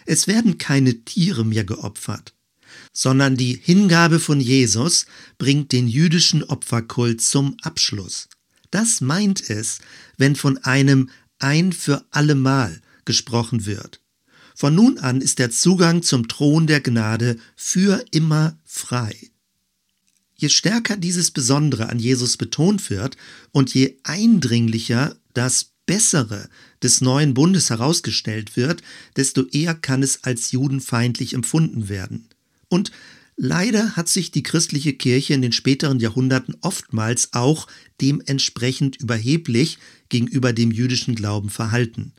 Es 0.06 0.26
werden 0.26 0.58
keine 0.58 1.04
Tiere 1.04 1.44
mehr 1.44 1.64
geopfert, 1.64 2.34
sondern 2.92 3.36
die 3.36 3.58
Hingabe 3.62 4.20
von 4.20 4.40
Jesus 4.40 5.06
bringt 5.38 5.72
den 5.72 5.88
jüdischen 5.88 6.42
Opferkult 6.44 7.20
zum 7.20 7.56
Abschluss. 7.62 8.28
Das 8.70 9.00
meint 9.00 9.48
es, 9.50 9.80
wenn 10.16 10.36
von 10.36 10.58
einem 10.58 11.10
ein 11.38 11.72
für 11.72 12.04
allemal 12.10 12.80
gesprochen 13.04 13.66
wird. 13.66 14.00
Von 14.54 14.74
nun 14.74 14.98
an 14.98 15.20
ist 15.20 15.38
der 15.38 15.50
Zugang 15.50 16.02
zum 16.02 16.28
Thron 16.28 16.66
der 16.66 16.80
Gnade 16.80 17.38
für 17.56 18.04
immer 18.10 18.58
frei. 18.64 19.16
Je 20.34 20.48
stärker 20.48 20.96
dieses 20.96 21.30
Besondere 21.30 21.88
an 21.88 21.98
Jesus 21.98 22.36
betont 22.36 22.90
wird 22.90 23.16
und 23.52 23.74
je 23.74 23.96
eindringlicher 24.02 25.16
das 25.34 25.71
Bessere 25.86 26.48
des 26.82 27.00
neuen 27.00 27.34
Bundes 27.34 27.70
herausgestellt 27.70 28.56
wird, 28.56 28.82
desto 29.16 29.46
eher 29.46 29.74
kann 29.74 30.02
es 30.02 30.24
als 30.24 30.52
judenfeindlich 30.52 31.34
empfunden 31.34 31.88
werden. 31.88 32.28
Und 32.68 32.92
leider 33.36 33.96
hat 33.96 34.08
sich 34.08 34.30
die 34.30 34.42
christliche 34.42 34.92
Kirche 34.92 35.34
in 35.34 35.42
den 35.42 35.52
späteren 35.52 35.98
Jahrhunderten 36.00 36.56
oftmals 36.60 37.32
auch 37.32 37.66
dementsprechend 38.00 39.00
überheblich 39.00 39.78
gegenüber 40.08 40.52
dem 40.52 40.70
jüdischen 40.70 41.14
Glauben 41.14 41.50
verhalten. 41.50 42.12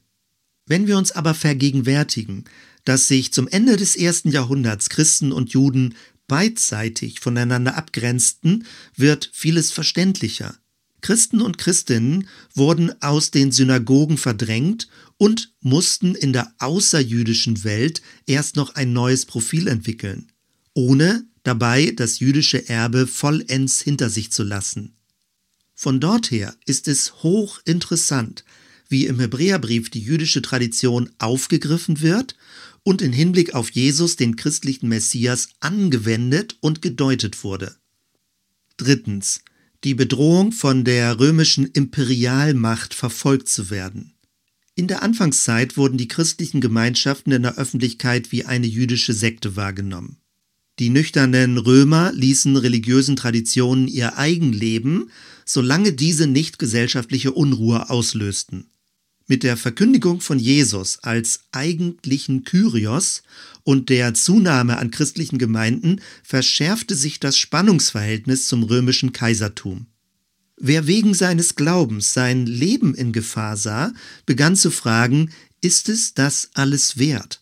Wenn 0.65 0.87
wir 0.87 0.97
uns 0.97 1.11
aber 1.11 1.33
vergegenwärtigen, 1.33 2.45
dass 2.85 3.07
sich 3.07 3.33
zum 3.33 3.47
Ende 3.47 3.77
des 3.77 3.95
ersten 3.95 4.29
Jahrhunderts 4.29 4.89
Christen 4.89 5.31
und 5.31 5.51
Juden 5.51 5.95
beidseitig 6.27 7.19
voneinander 7.19 7.75
abgrenzten, 7.75 8.65
wird 8.95 9.29
vieles 9.33 9.71
verständlicher. 9.71 10.57
Christen 11.03 11.41
und 11.41 11.57
Christinnen 11.57 12.27
wurden 12.55 12.99
aus 13.01 13.29
den 13.29 13.51
Synagogen 13.51 14.17
verdrängt 14.17 14.87
und 15.17 15.53
mussten 15.59 16.15
in 16.15 16.33
der 16.33 16.51
außerjüdischen 16.57 17.63
Welt 17.63 18.01
erst 18.25 18.55
noch 18.55 18.73
ein 18.75 18.93
neues 18.93 19.25
Profil 19.25 19.67
entwickeln, 19.67 20.31
ohne 20.73 21.25
dabei 21.43 21.91
das 21.91 22.19
jüdische 22.19 22.69
Erbe 22.69 23.05
vollends 23.05 23.81
hinter 23.81 24.09
sich 24.09 24.31
zu 24.31 24.43
lassen. 24.43 24.95
Von 25.75 25.99
dort 25.99 26.31
her 26.31 26.55
ist 26.65 26.87
es 26.87 27.21
hochinteressant, 27.21 28.45
wie 28.87 29.05
im 29.05 29.19
Hebräerbrief 29.19 29.89
die 29.89 30.01
jüdische 30.01 30.41
Tradition 30.41 31.09
aufgegriffen 31.17 31.99
wird 31.99 32.37
und 32.83 33.01
in 33.01 33.11
Hinblick 33.11 33.53
auf 33.55 33.71
Jesus, 33.71 34.15
den 34.15 34.37
christlichen 34.37 34.87
Messias, 34.87 35.49
angewendet 35.59 36.57
und 36.61 36.81
gedeutet 36.81 37.43
wurde. 37.43 37.75
Drittens. 38.77 39.41
Die 39.83 39.95
Bedrohung 39.95 40.53
von 40.53 40.85
der 40.85 41.19
römischen 41.19 41.65
Imperialmacht 41.65 42.93
verfolgt 42.93 43.49
zu 43.49 43.69
werden. 43.69 44.13
In 44.75 44.87
der 44.87 45.03
Anfangszeit 45.03 45.75
wurden 45.75 45.97
die 45.97 46.07
christlichen 46.07 46.61
Gemeinschaften 46.61 47.33
in 47.33 47.43
der 47.43 47.57
Öffentlichkeit 47.57 48.31
wie 48.31 48.45
eine 48.45 48.65
jüdische 48.65 49.13
Sekte 49.13 49.57
wahrgenommen. 49.57 50.21
Die 50.79 50.89
nüchternen 50.89 51.57
Römer 51.57 52.13
ließen 52.13 52.55
religiösen 52.55 53.17
Traditionen 53.17 53.89
ihr 53.89 54.17
eigen 54.17 54.53
leben, 54.53 55.11
solange 55.45 55.91
diese 55.91 56.27
nicht 56.27 56.59
gesellschaftliche 56.59 57.33
Unruhe 57.33 57.89
auslösten. 57.89 58.72
Mit 59.27 59.43
der 59.43 59.55
Verkündigung 59.55 60.19
von 60.19 60.37
Jesus 60.37 60.99
als 61.01 61.45
eigentlichen 61.51 62.43
Kyrios 62.43 63.23
und 63.63 63.89
der 63.89 64.13
Zunahme 64.13 64.77
an 64.77 64.91
christlichen 64.91 65.37
Gemeinden 65.37 66.01
verschärfte 66.23 66.93
sich 66.93 67.19
das 67.19 67.37
Spannungsverhältnis 67.37 68.47
zum 68.47 68.63
römischen 68.63 69.13
Kaisertum. 69.13 69.87
Wer 70.57 70.87
wegen 70.87 71.13
seines 71.13 71.55
Glaubens 71.55 72.13
sein 72.13 72.45
Leben 72.45 72.93
in 72.95 73.13
Gefahr 73.13 73.57
sah, 73.57 73.93
begann 74.25 74.55
zu 74.55 74.71
fragen, 74.71 75.31
ist 75.61 75.87
es 75.87 76.13
das 76.13 76.49
alles 76.53 76.97
wert? 76.97 77.41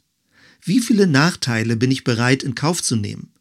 Wie 0.63 0.80
viele 0.80 1.08
Nachteile 1.08 1.76
bin 1.76 1.89
ich 1.89 2.04
bereit 2.04 2.44
in 2.44 2.54
Kauf 2.54 2.84
zu 2.84 2.96
nehmen? 2.96 3.34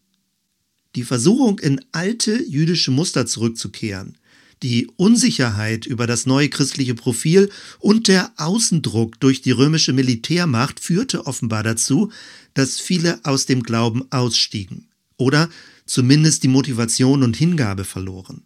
Die 0.97 1.05
Versuchung, 1.05 1.59
in 1.59 1.85
alte 1.93 2.43
jüdische 2.43 2.91
Muster 2.91 3.27
zurückzukehren, 3.27 4.19
die 4.63 4.89
Unsicherheit 4.97 5.87
über 5.87 6.07
das 6.07 6.27
neue 6.27 6.49
christliche 6.49 6.95
Profil 6.95 7.51
und 7.79 8.09
der 8.09 8.33
Außendruck 8.37 9.19
durch 9.21 9.41
die 9.41 9.53
römische 9.53 9.93
Militärmacht 9.93 10.81
führte 10.81 11.27
offenbar 11.27 11.63
dazu, 11.63 12.13
dass 12.55 12.79
viele 12.79 13.21
aus 13.25 13.47
dem 13.47 13.63
Glauben 13.63 14.11
ausstiegen 14.11 14.89
oder 15.17 15.49
zumindest 15.87 16.43
die 16.43 16.49
Motivation 16.49 17.23
und 17.23 17.37
Hingabe 17.37 17.85
verloren. 17.85 18.43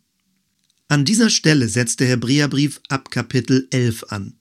An 0.89 1.05
dieser 1.05 1.31
Stelle 1.31 1.69
setzt 1.69 2.01
der 2.01 2.09
Hebräerbrief 2.09 2.81
ab 2.89 3.11
Kapitel 3.11 3.67
11 3.71 4.05
an. 4.11 4.35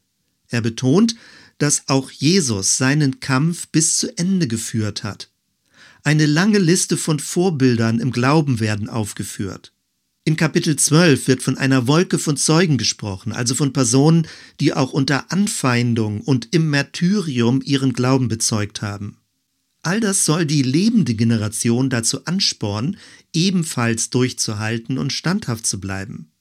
Er 0.50 0.62
betont, 0.62 1.16
dass 1.58 1.88
auch 1.88 2.12
Jesus 2.12 2.78
seinen 2.78 3.20
Kampf 3.20 3.68
bis 3.68 3.98
zu 3.98 4.18
Ende 4.18 4.48
geführt 4.48 5.04
hat. 5.04 5.30
Eine 6.04 6.26
lange 6.26 6.60
Liste 6.60 6.98
von 6.98 7.20
Vorbildern 7.20 8.00
im 8.00 8.12
Glauben 8.12 8.60
werden 8.60 8.90
aufgeführt. 8.90 9.73
In 10.26 10.38
Kapitel 10.38 10.78
12 10.78 11.28
wird 11.28 11.44
von 11.44 11.58
einer 11.58 11.86
Wolke 11.86 12.18
von 12.18 12.38
Zeugen 12.38 12.78
gesprochen, 12.78 13.34
also 13.34 13.56
von 13.56 13.74
Personen, 13.74 14.26
die 14.62 14.74
auch 14.74 14.94
unter 14.94 15.34
Anfeindung 15.34 16.22
und 16.22 16.48
im 16.52 16.70
Märtyrium 16.70 17.62
ihren 17.62 17.92
Glauben 17.92 18.30
bezeugt 18.30 18.82
haben. 18.82 19.18
All 19.82 20.00
das 20.00 20.24
soll 20.24 20.46
die 20.46 20.62
lebende 20.62 21.14
Generation 21.14 21.90
dazu 21.90 22.24
anspornen, 22.24 22.96
ebenfalls 23.34 24.12
durchzuhalten 24.12 24.98
und 24.98 25.12
standhaft 25.12 25.68
zu 25.68 25.82
bleiben. 25.82 26.32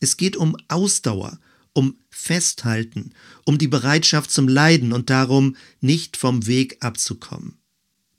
Es 0.00 0.16
geht 0.16 0.34
um 0.34 0.56
Ausdauer, 0.68 1.38
um 1.74 1.98
Festhalten, 2.08 3.12
um 3.44 3.58
die 3.58 3.68
Bereitschaft 3.68 4.30
zum 4.30 4.48
Leiden 4.48 4.94
und 4.94 5.10
darum, 5.10 5.56
nicht 5.82 6.16
vom 6.16 6.46
Weg 6.46 6.78
abzukommen. 6.80 7.58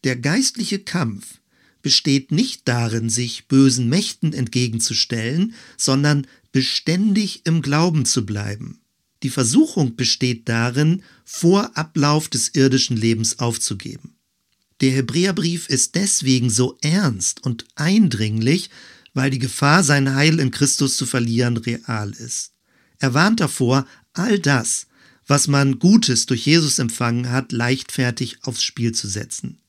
Der 0.04 0.18
geistliche 0.18 0.78
Kampf 0.78 1.40
besteht 1.84 2.32
nicht 2.32 2.68
darin, 2.68 3.10
sich 3.10 3.48
bösen 3.48 3.88
Mächten 3.88 4.34
entgegenzustellen, 4.34 5.54
sondern 5.78 6.26
beständig 6.52 7.42
im 7.46 7.62
Glauben 7.62 8.06
zu 8.06 8.26
bleiben. 8.26 8.80
Die 9.22 9.30
Versuchung 9.30 9.96
besteht 9.96 10.50
darin, 10.50 11.04
vor 11.24 11.78
Ablauf 11.78 12.28
des 12.28 12.50
irdischen 12.56 12.98
Lebens 12.98 13.38
aufzugeben. 13.40 14.16
Der 14.82 14.92
Hebräerbrief 14.92 15.70
ist 15.70 15.96
deswegen 15.96 16.50
so 16.50 16.78
ernst 16.82 17.44
und 17.44 17.66
eindringlich, 17.76 18.70
weil 19.14 19.30
die 19.30 19.40
Gefahr, 19.40 19.84
sein 19.84 20.16
Heil 20.16 20.40
in 20.40 20.52
Christus 20.52 20.98
zu 20.98 21.06
verlieren, 21.06 21.58
real 21.58 22.12
ist. 22.12 22.52
Er 23.00 23.14
warnt 23.14 23.40
davor, 23.40 23.86
all 24.14 24.40
das, 24.40 24.88
was 25.28 25.48
man 25.48 25.80
Gutes 25.80 26.26
durch 26.26 26.46
Jesus 26.46 26.80
empfangen 26.80 27.30
hat, 27.30 27.52
leichtfertig 27.52 28.40
aufs 28.44 28.64
Spiel 28.64 28.94
zu 28.94 29.08
setzen. 29.08 29.60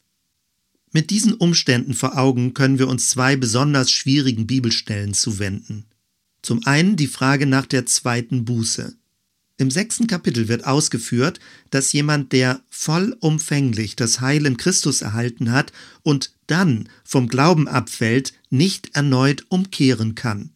Mit 0.94 1.10
diesen 1.10 1.34
Umständen 1.34 1.92
vor 1.92 2.16
Augen 2.16 2.54
können 2.54 2.78
wir 2.78 2.86
uns 2.86 3.10
zwei 3.10 3.34
besonders 3.34 3.90
schwierigen 3.90 4.46
Bibelstellen 4.46 5.12
zuwenden. 5.12 5.86
Zum 6.40 6.64
einen 6.66 6.94
die 6.94 7.08
Frage 7.08 7.46
nach 7.46 7.66
der 7.66 7.84
zweiten 7.84 8.44
Buße. 8.44 8.94
Im 9.56 9.72
sechsten 9.72 10.06
Kapitel 10.06 10.46
wird 10.46 10.64
ausgeführt, 10.64 11.40
dass 11.70 11.92
jemand, 11.92 12.30
der 12.30 12.60
vollumfänglich 12.70 13.96
das 13.96 14.20
Heil 14.20 14.46
in 14.46 14.56
Christus 14.56 15.02
erhalten 15.02 15.50
hat 15.50 15.72
und 16.04 16.32
dann 16.46 16.88
vom 17.02 17.28
Glauben 17.28 17.66
abfällt, 17.66 18.32
nicht 18.50 18.94
erneut 18.94 19.46
umkehren 19.48 20.14
kann. 20.14 20.50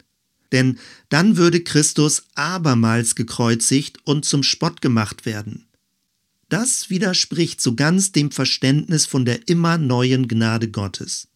Denn 0.53 0.79
dann 1.09 1.35
würde 1.35 1.65
Christus 1.65 2.23
abermals 2.35 3.15
gekreuzigt 3.15 3.97
und 4.05 4.23
zum 4.23 4.43
Spott 4.43 4.81
gemacht 4.81 5.25
werden. 5.25 5.65
Das 6.49 6.89
widerspricht 6.89 7.61
so 7.61 7.75
ganz 7.75 8.11
dem 8.11 8.31
Verständnis 8.31 9.05
von 9.05 9.23
der 9.23 9.47
immer 9.47 9.77
neuen 9.77 10.27
Gnade 10.27 10.69
Gottes. 10.69 11.27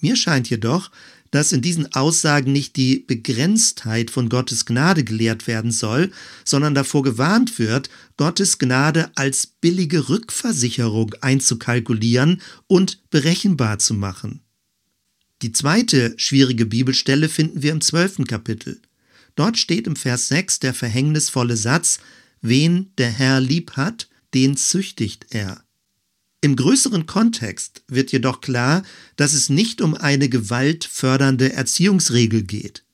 Mir 0.00 0.16
scheint 0.16 0.50
jedoch, 0.50 0.90
dass 1.30 1.52
in 1.52 1.62
diesen 1.62 1.94
Aussagen 1.94 2.52
nicht 2.52 2.76
die 2.76 2.98
Begrenztheit 2.98 4.10
von 4.10 4.28
Gottes 4.28 4.66
Gnade 4.66 5.04
gelehrt 5.04 5.46
werden 5.46 5.70
soll, 5.70 6.10
sondern 6.44 6.74
davor 6.74 7.02
gewarnt 7.02 7.58
wird, 7.58 7.88
Gottes 8.16 8.58
Gnade 8.58 9.10
als 9.14 9.46
billige 9.46 10.08
Rückversicherung 10.08 11.14
einzukalkulieren 11.20 12.42
und 12.66 13.08
berechenbar 13.10 13.78
zu 13.78 13.94
machen. 13.94 14.40
Die 15.40 15.52
zweite 15.52 16.14
schwierige 16.18 16.66
Bibelstelle 16.66 17.28
finden 17.28 17.62
wir 17.62 17.72
im 17.72 17.80
zwölften 17.80 18.26
Kapitel. 18.26 18.80
Dort 19.34 19.56
steht 19.56 19.86
im 19.86 19.96
Vers 19.96 20.28
6 20.28 20.60
der 20.60 20.74
verhängnisvolle 20.74 21.56
Satz, 21.56 21.98
wen 22.42 22.92
der 22.98 23.10
Herr 23.10 23.40
lieb 23.40 23.72
hat, 23.72 24.08
den 24.34 24.56
züchtigt 24.56 25.26
er. 25.30 25.64
Im 26.40 26.56
größeren 26.56 27.06
Kontext 27.06 27.84
wird 27.86 28.10
jedoch 28.10 28.40
klar, 28.40 28.82
dass 29.16 29.32
es 29.32 29.48
nicht 29.48 29.80
um 29.80 29.94
eine 29.94 30.28
gewaltfördernde 30.28 31.52
Erziehungsregel 31.52 32.42
geht. 32.42 32.84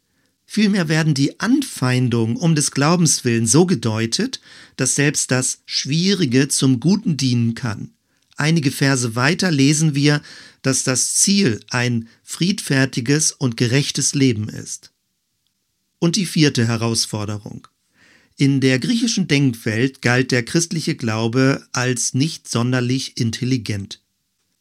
Vielmehr 0.44 0.88
werden 0.88 1.14
die 1.14 1.40
Anfeindungen 1.40 2.36
um 2.36 2.54
des 2.54 2.70
Glaubens 2.70 3.24
willen 3.24 3.46
so 3.46 3.66
gedeutet, 3.66 4.40
dass 4.76 4.94
selbst 4.94 5.30
das 5.30 5.60
Schwierige 5.66 6.48
zum 6.48 6.80
Guten 6.80 7.16
dienen 7.16 7.54
kann. 7.54 7.92
Einige 8.36 8.70
Verse 8.70 9.14
weiter 9.14 9.50
lesen 9.50 9.94
wir, 9.94 10.22
dass 10.62 10.84
das 10.84 11.14
Ziel 11.14 11.60
ein 11.70 12.08
friedfertiges 12.22 13.32
und 13.32 13.56
gerechtes 13.56 14.14
Leben 14.14 14.48
ist. 14.48 14.92
Und 15.98 16.16
die 16.16 16.26
vierte 16.26 16.66
Herausforderung. 16.66 17.66
In 18.40 18.60
der 18.60 18.78
griechischen 18.78 19.26
Denkwelt 19.26 20.00
galt 20.00 20.30
der 20.30 20.44
christliche 20.44 20.94
Glaube 20.94 21.66
als 21.72 22.14
nicht 22.14 22.48
sonderlich 22.48 23.16
intelligent. 23.16 24.00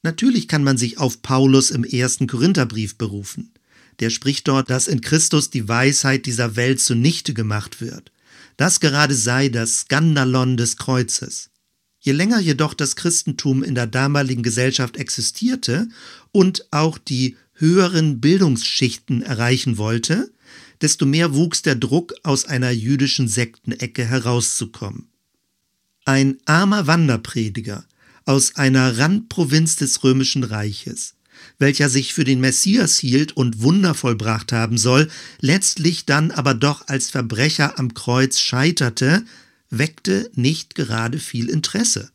Natürlich 0.01 0.47
kann 0.47 0.63
man 0.63 0.77
sich 0.77 0.97
auf 0.97 1.21
Paulus 1.21 1.69
im 1.69 1.83
ersten 1.83 2.25
Korintherbrief 2.25 2.97
berufen. 2.97 3.53
Der 3.99 4.09
spricht 4.09 4.47
dort, 4.47 4.71
dass 4.71 4.87
in 4.87 5.01
Christus 5.01 5.51
die 5.51 5.67
Weisheit 5.67 6.25
dieser 6.25 6.55
Welt 6.55 6.81
zunichte 6.81 7.35
gemacht 7.35 7.79
wird. 7.79 8.11
Das 8.55 8.79
gerade 8.79 9.13
sei 9.13 9.49
das 9.49 9.81
Skandalon 9.81 10.57
des 10.57 10.77
Kreuzes. 10.77 11.51
Je 11.99 12.13
länger 12.13 12.39
jedoch 12.39 12.73
das 12.73 12.95
Christentum 12.95 13.61
in 13.61 13.75
der 13.75 13.85
damaligen 13.85 14.41
Gesellschaft 14.41 14.97
existierte 14.97 15.87
und 16.31 16.65
auch 16.71 16.97
die 16.97 17.37
höheren 17.53 18.21
Bildungsschichten 18.21 19.21
erreichen 19.21 19.77
wollte, 19.77 20.31
desto 20.81 21.05
mehr 21.05 21.33
wuchs 21.33 21.61
der 21.61 21.75
Druck, 21.75 22.13
aus 22.23 22.45
einer 22.45 22.71
jüdischen 22.71 23.27
Sektenecke 23.27 24.05
herauszukommen. 24.05 25.09
Ein 26.05 26.37
armer 26.45 26.87
Wanderprediger 26.87 27.85
aus 28.25 28.55
einer 28.55 28.97
Randprovinz 28.97 29.77
des 29.77 30.03
römischen 30.03 30.43
Reiches, 30.43 31.15
welcher 31.59 31.89
sich 31.89 32.13
für 32.13 32.23
den 32.23 32.39
Messias 32.39 32.97
hielt 32.97 33.35
und 33.35 33.61
Wunder 33.61 33.93
vollbracht 33.93 34.51
haben 34.51 34.77
soll, 34.77 35.09
letztlich 35.39 36.05
dann 36.05 36.31
aber 36.31 36.53
doch 36.53 36.87
als 36.87 37.09
Verbrecher 37.09 37.79
am 37.79 37.93
Kreuz 37.93 38.39
scheiterte, 38.39 39.25
weckte 39.69 40.29
nicht 40.33 40.75
gerade 40.75 41.19
viel 41.19 41.49
Interesse. 41.49 42.11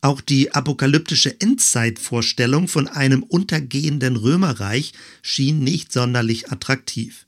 Auch 0.00 0.20
die 0.20 0.52
apokalyptische 0.52 1.40
Endzeitvorstellung 1.40 2.68
von 2.68 2.88
einem 2.88 3.22
untergehenden 3.22 4.16
Römerreich 4.16 4.92
schien 5.22 5.60
nicht 5.60 5.92
sonderlich 5.92 6.52
attraktiv. 6.52 7.23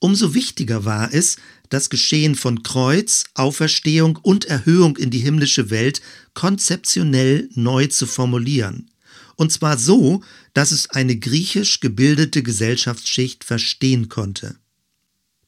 Umso 0.00 0.34
wichtiger 0.34 0.84
war 0.84 1.12
es, 1.12 1.36
das 1.70 1.90
Geschehen 1.90 2.34
von 2.34 2.62
Kreuz, 2.62 3.24
Auferstehung 3.34 4.16
und 4.16 4.44
Erhöhung 4.44 4.96
in 4.96 5.10
die 5.10 5.18
himmlische 5.18 5.70
Welt 5.70 6.00
konzeptionell 6.34 7.48
neu 7.54 7.88
zu 7.88 8.06
formulieren. 8.06 8.90
Und 9.36 9.52
zwar 9.52 9.76
so, 9.76 10.22
dass 10.54 10.72
es 10.72 10.90
eine 10.90 11.16
griechisch 11.16 11.80
gebildete 11.80 12.42
Gesellschaftsschicht 12.42 13.44
verstehen 13.44 14.08
konnte. 14.08 14.56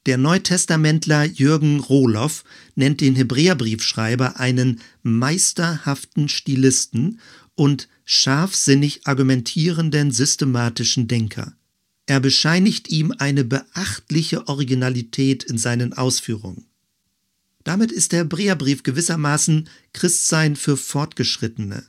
Der 0.06 0.16
Neutestamentler 0.16 1.24
Jürgen 1.24 1.78
Rohloff 1.78 2.44
nennt 2.74 3.00
den 3.00 3.16
Hebräerbriefschreiber 3.16 4.40
einen 4.40 4.80
meisterhaften 5.02 6.28
Stilisten 6.28 7.20
und 7.54 7.88
scharfsinnig 8.04 9.06
argumentierenden 9.06 10.10
systematischen 10.10 11.06
Denker. 11.06 11.54
Er 12.10 12.18
bescheinigt 12.18 12.90
ihm 12.90 13.14
eine 13.18 13.44
beachtliche 13.44 14.48
Originalität 14.48 15.44
in 15.44 15.58
seinen 15.58 15.92
Ausführungen. 15.92 16.66
Damit 17.62 17.92
ist 17.92 18.10
der 18.10 18.22
Hebräerbrief 18.22 18.82
gewissermaßen 18.82 19.68
Christsein 19.92 20.56
für 20.56 20.76
Fortgeschrittene. 20.76 21.84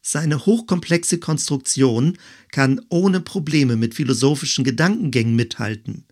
Seine 0.00 0.46
hochkomplexe 0.46 1.18
Konstruktion 1.18 2.16
kann 2.52 2.80
ohne 2.88 3.20
Probleme 3.20 3.76
mit 3.76 3.94
philosophischen 3.94 4.64
Gedankengängen 4.64 5.36
mithalten. 5.36 6.06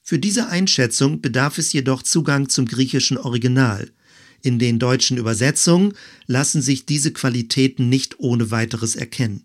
Für 0.00 0.18
diese 0.18 0.48
Einschätzung 0.48 1.20
bedarf 1.20 1.58
es 1.58 1.74
jedoch 1.74 2.02
Zugang 2.02 2.48
zum 2.48 2.64
griechischen 2.64 3.18
Original. 3.18 3.92
In 4.40 4.58
den 4.58 4.78
deutschen 4.78 5.18
Übersetzungen 5.18 5.92
lassen 6.26 6.62
sich 6.62 6.86
diese 6.86 7.12
Qualitäten 7.12 7.90
nicht 7.90 8.20
ohne 8.20 8.50
weiteres 8.50 8.96
erkennen. 8.96 9.44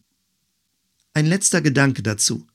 Ein 1.14 1.26
letzter 1.26 1.60
Gedanke 1.60 2.02
dazu. 2.02 2.48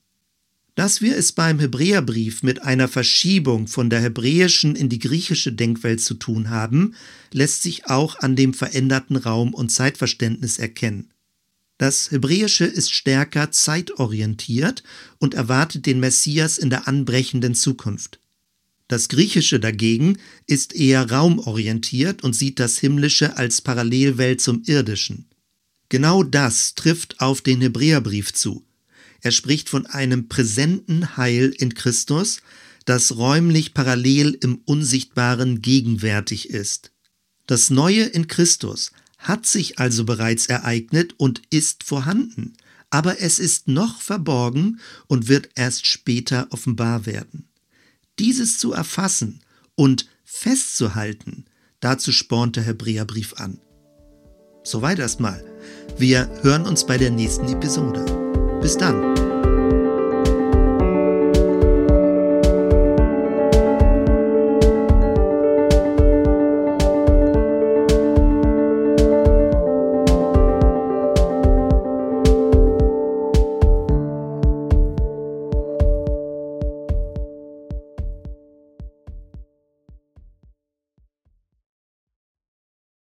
Dass 0.75 1.01
wir 1.01 1.15
es 1.15 1.31
beim 1.33 1.59
Hebräerbrief 1.59 2.41
mit 2.41 2.63
einer 2.63 2.87
Verschiebung 2.87 3.67
von 3.67 3.91
der 3.91 4.01
hebräischen 4.01 4.75
in 4.75 4.89
die 4.89 4.97
griechische 4.97 5.53
Denkwelt 5.53 6.01
zu 6.01 6.15
tun 6.15 6.49
haben, 6.49 6.95
lässt 7.31 7.61
sich 7.61 7.87
auch 7.87 8.19
an 8.19 8.35
dem 8.35 8.55
veränderten 8.55 9.15
Raum- 9.15 9.53
und 9.53 9.69
Zeitverständnis 9.69 10.57
erkennen. 10.57 11.11
Das 11.77 12.09
Hebräische 12.11 12.65
ist 12.65 12.91
stärker 12.91 13.51
zeitorientiert 13.51 14.83
und 15.19 15.35
erwartet 15.35 15.85
den 15.85 15.99
Messias 15.99 16.57
in 16.57 16.69
der 16.71 16.87
anbrechenden 16.87 17.53
Zukunft. 17.53 18.19
Das 18.87 19.09
Griechische 19.09 19.59
dagegen 19.59 20.17
ist 20.47 20.75
eher 20.75 21.09
raumorientiert 21.09 22.23
und 22.23 22.35
sieht 22.35 22.59
das 22.59 22.77
Himmlische 22.79 23.37
als 23.37 23.61
Parallelwelt 23.61 24.41
zum 24.41 24.63
Irdischen. 24.65 25.25
Genau 25.89 26.23
das 26.23 26.73
trifft 26.73 27.19
auf 27.19 27.41
den 27.41 27.61
Hebräerbrief 27.61 28.33
zu. 28.33 28.65
Er 29.23 29.31
spricht 29.31 29.69
von 29.69 29.85
einem 29.85 30.27
präsenten 30.27 31.15
Heil 31.17 31.53
in 31.57 31.73
Christus, 31.73 32.41
das 32.85 33.15
räumlich 33.15 33.73
parallel 33.73 34.37
im 34.41 34.57
Unsichtbaren 34.65 35.61
gegenwärtig 35.61 36.49
ist. 36.49 36.91
Das 37.47 37.69
Neue 37.69 38.03
in 38.03 38.27
Christus 38.27 38.91
hat 39.17 39.45
sich 39.45 39.79
also 39.79 40.03
bereits 40.03 40.47
ereignet 40.47 41.15
und 41.17 41.41
ist 41.49 41.85
vorhanden, 41.85 42.53
aber 42.89 43.21
es 43.21 43.39
ist 43.39 43.69
noch 43.69 44.01
verborgen 44.01 44.81
und 45.07 45.29
wird 45.29 45.49
erst 45.55 45.87
später 45.87 46.47
offenbar 46.49 47.05
werden. 47.05 47.47
Dieses 48.19 48.59
zu 48.59 48.73
erfassen 48.73 49.39
und 49.75 50.07
festzuhalten, 50.25 51.45
dazu 51.79 52.11
spornt 52.11 52.57
der 52.57 52.63
Hebräerbrief 52.63 53.35
an. 53.35 53.61
Soweit 54.65 54.99
erstmal. 54.99 55.43
Wir 55.97 56.29
hören 56.41 56.65
uns 56.65 56.85
bei 56.85 56.97
der 56.97 57.11
nächsten 57.11 57.47
Episode. 57.47 58.05
Bis 58.61 58.77
dann. 58.77 59.12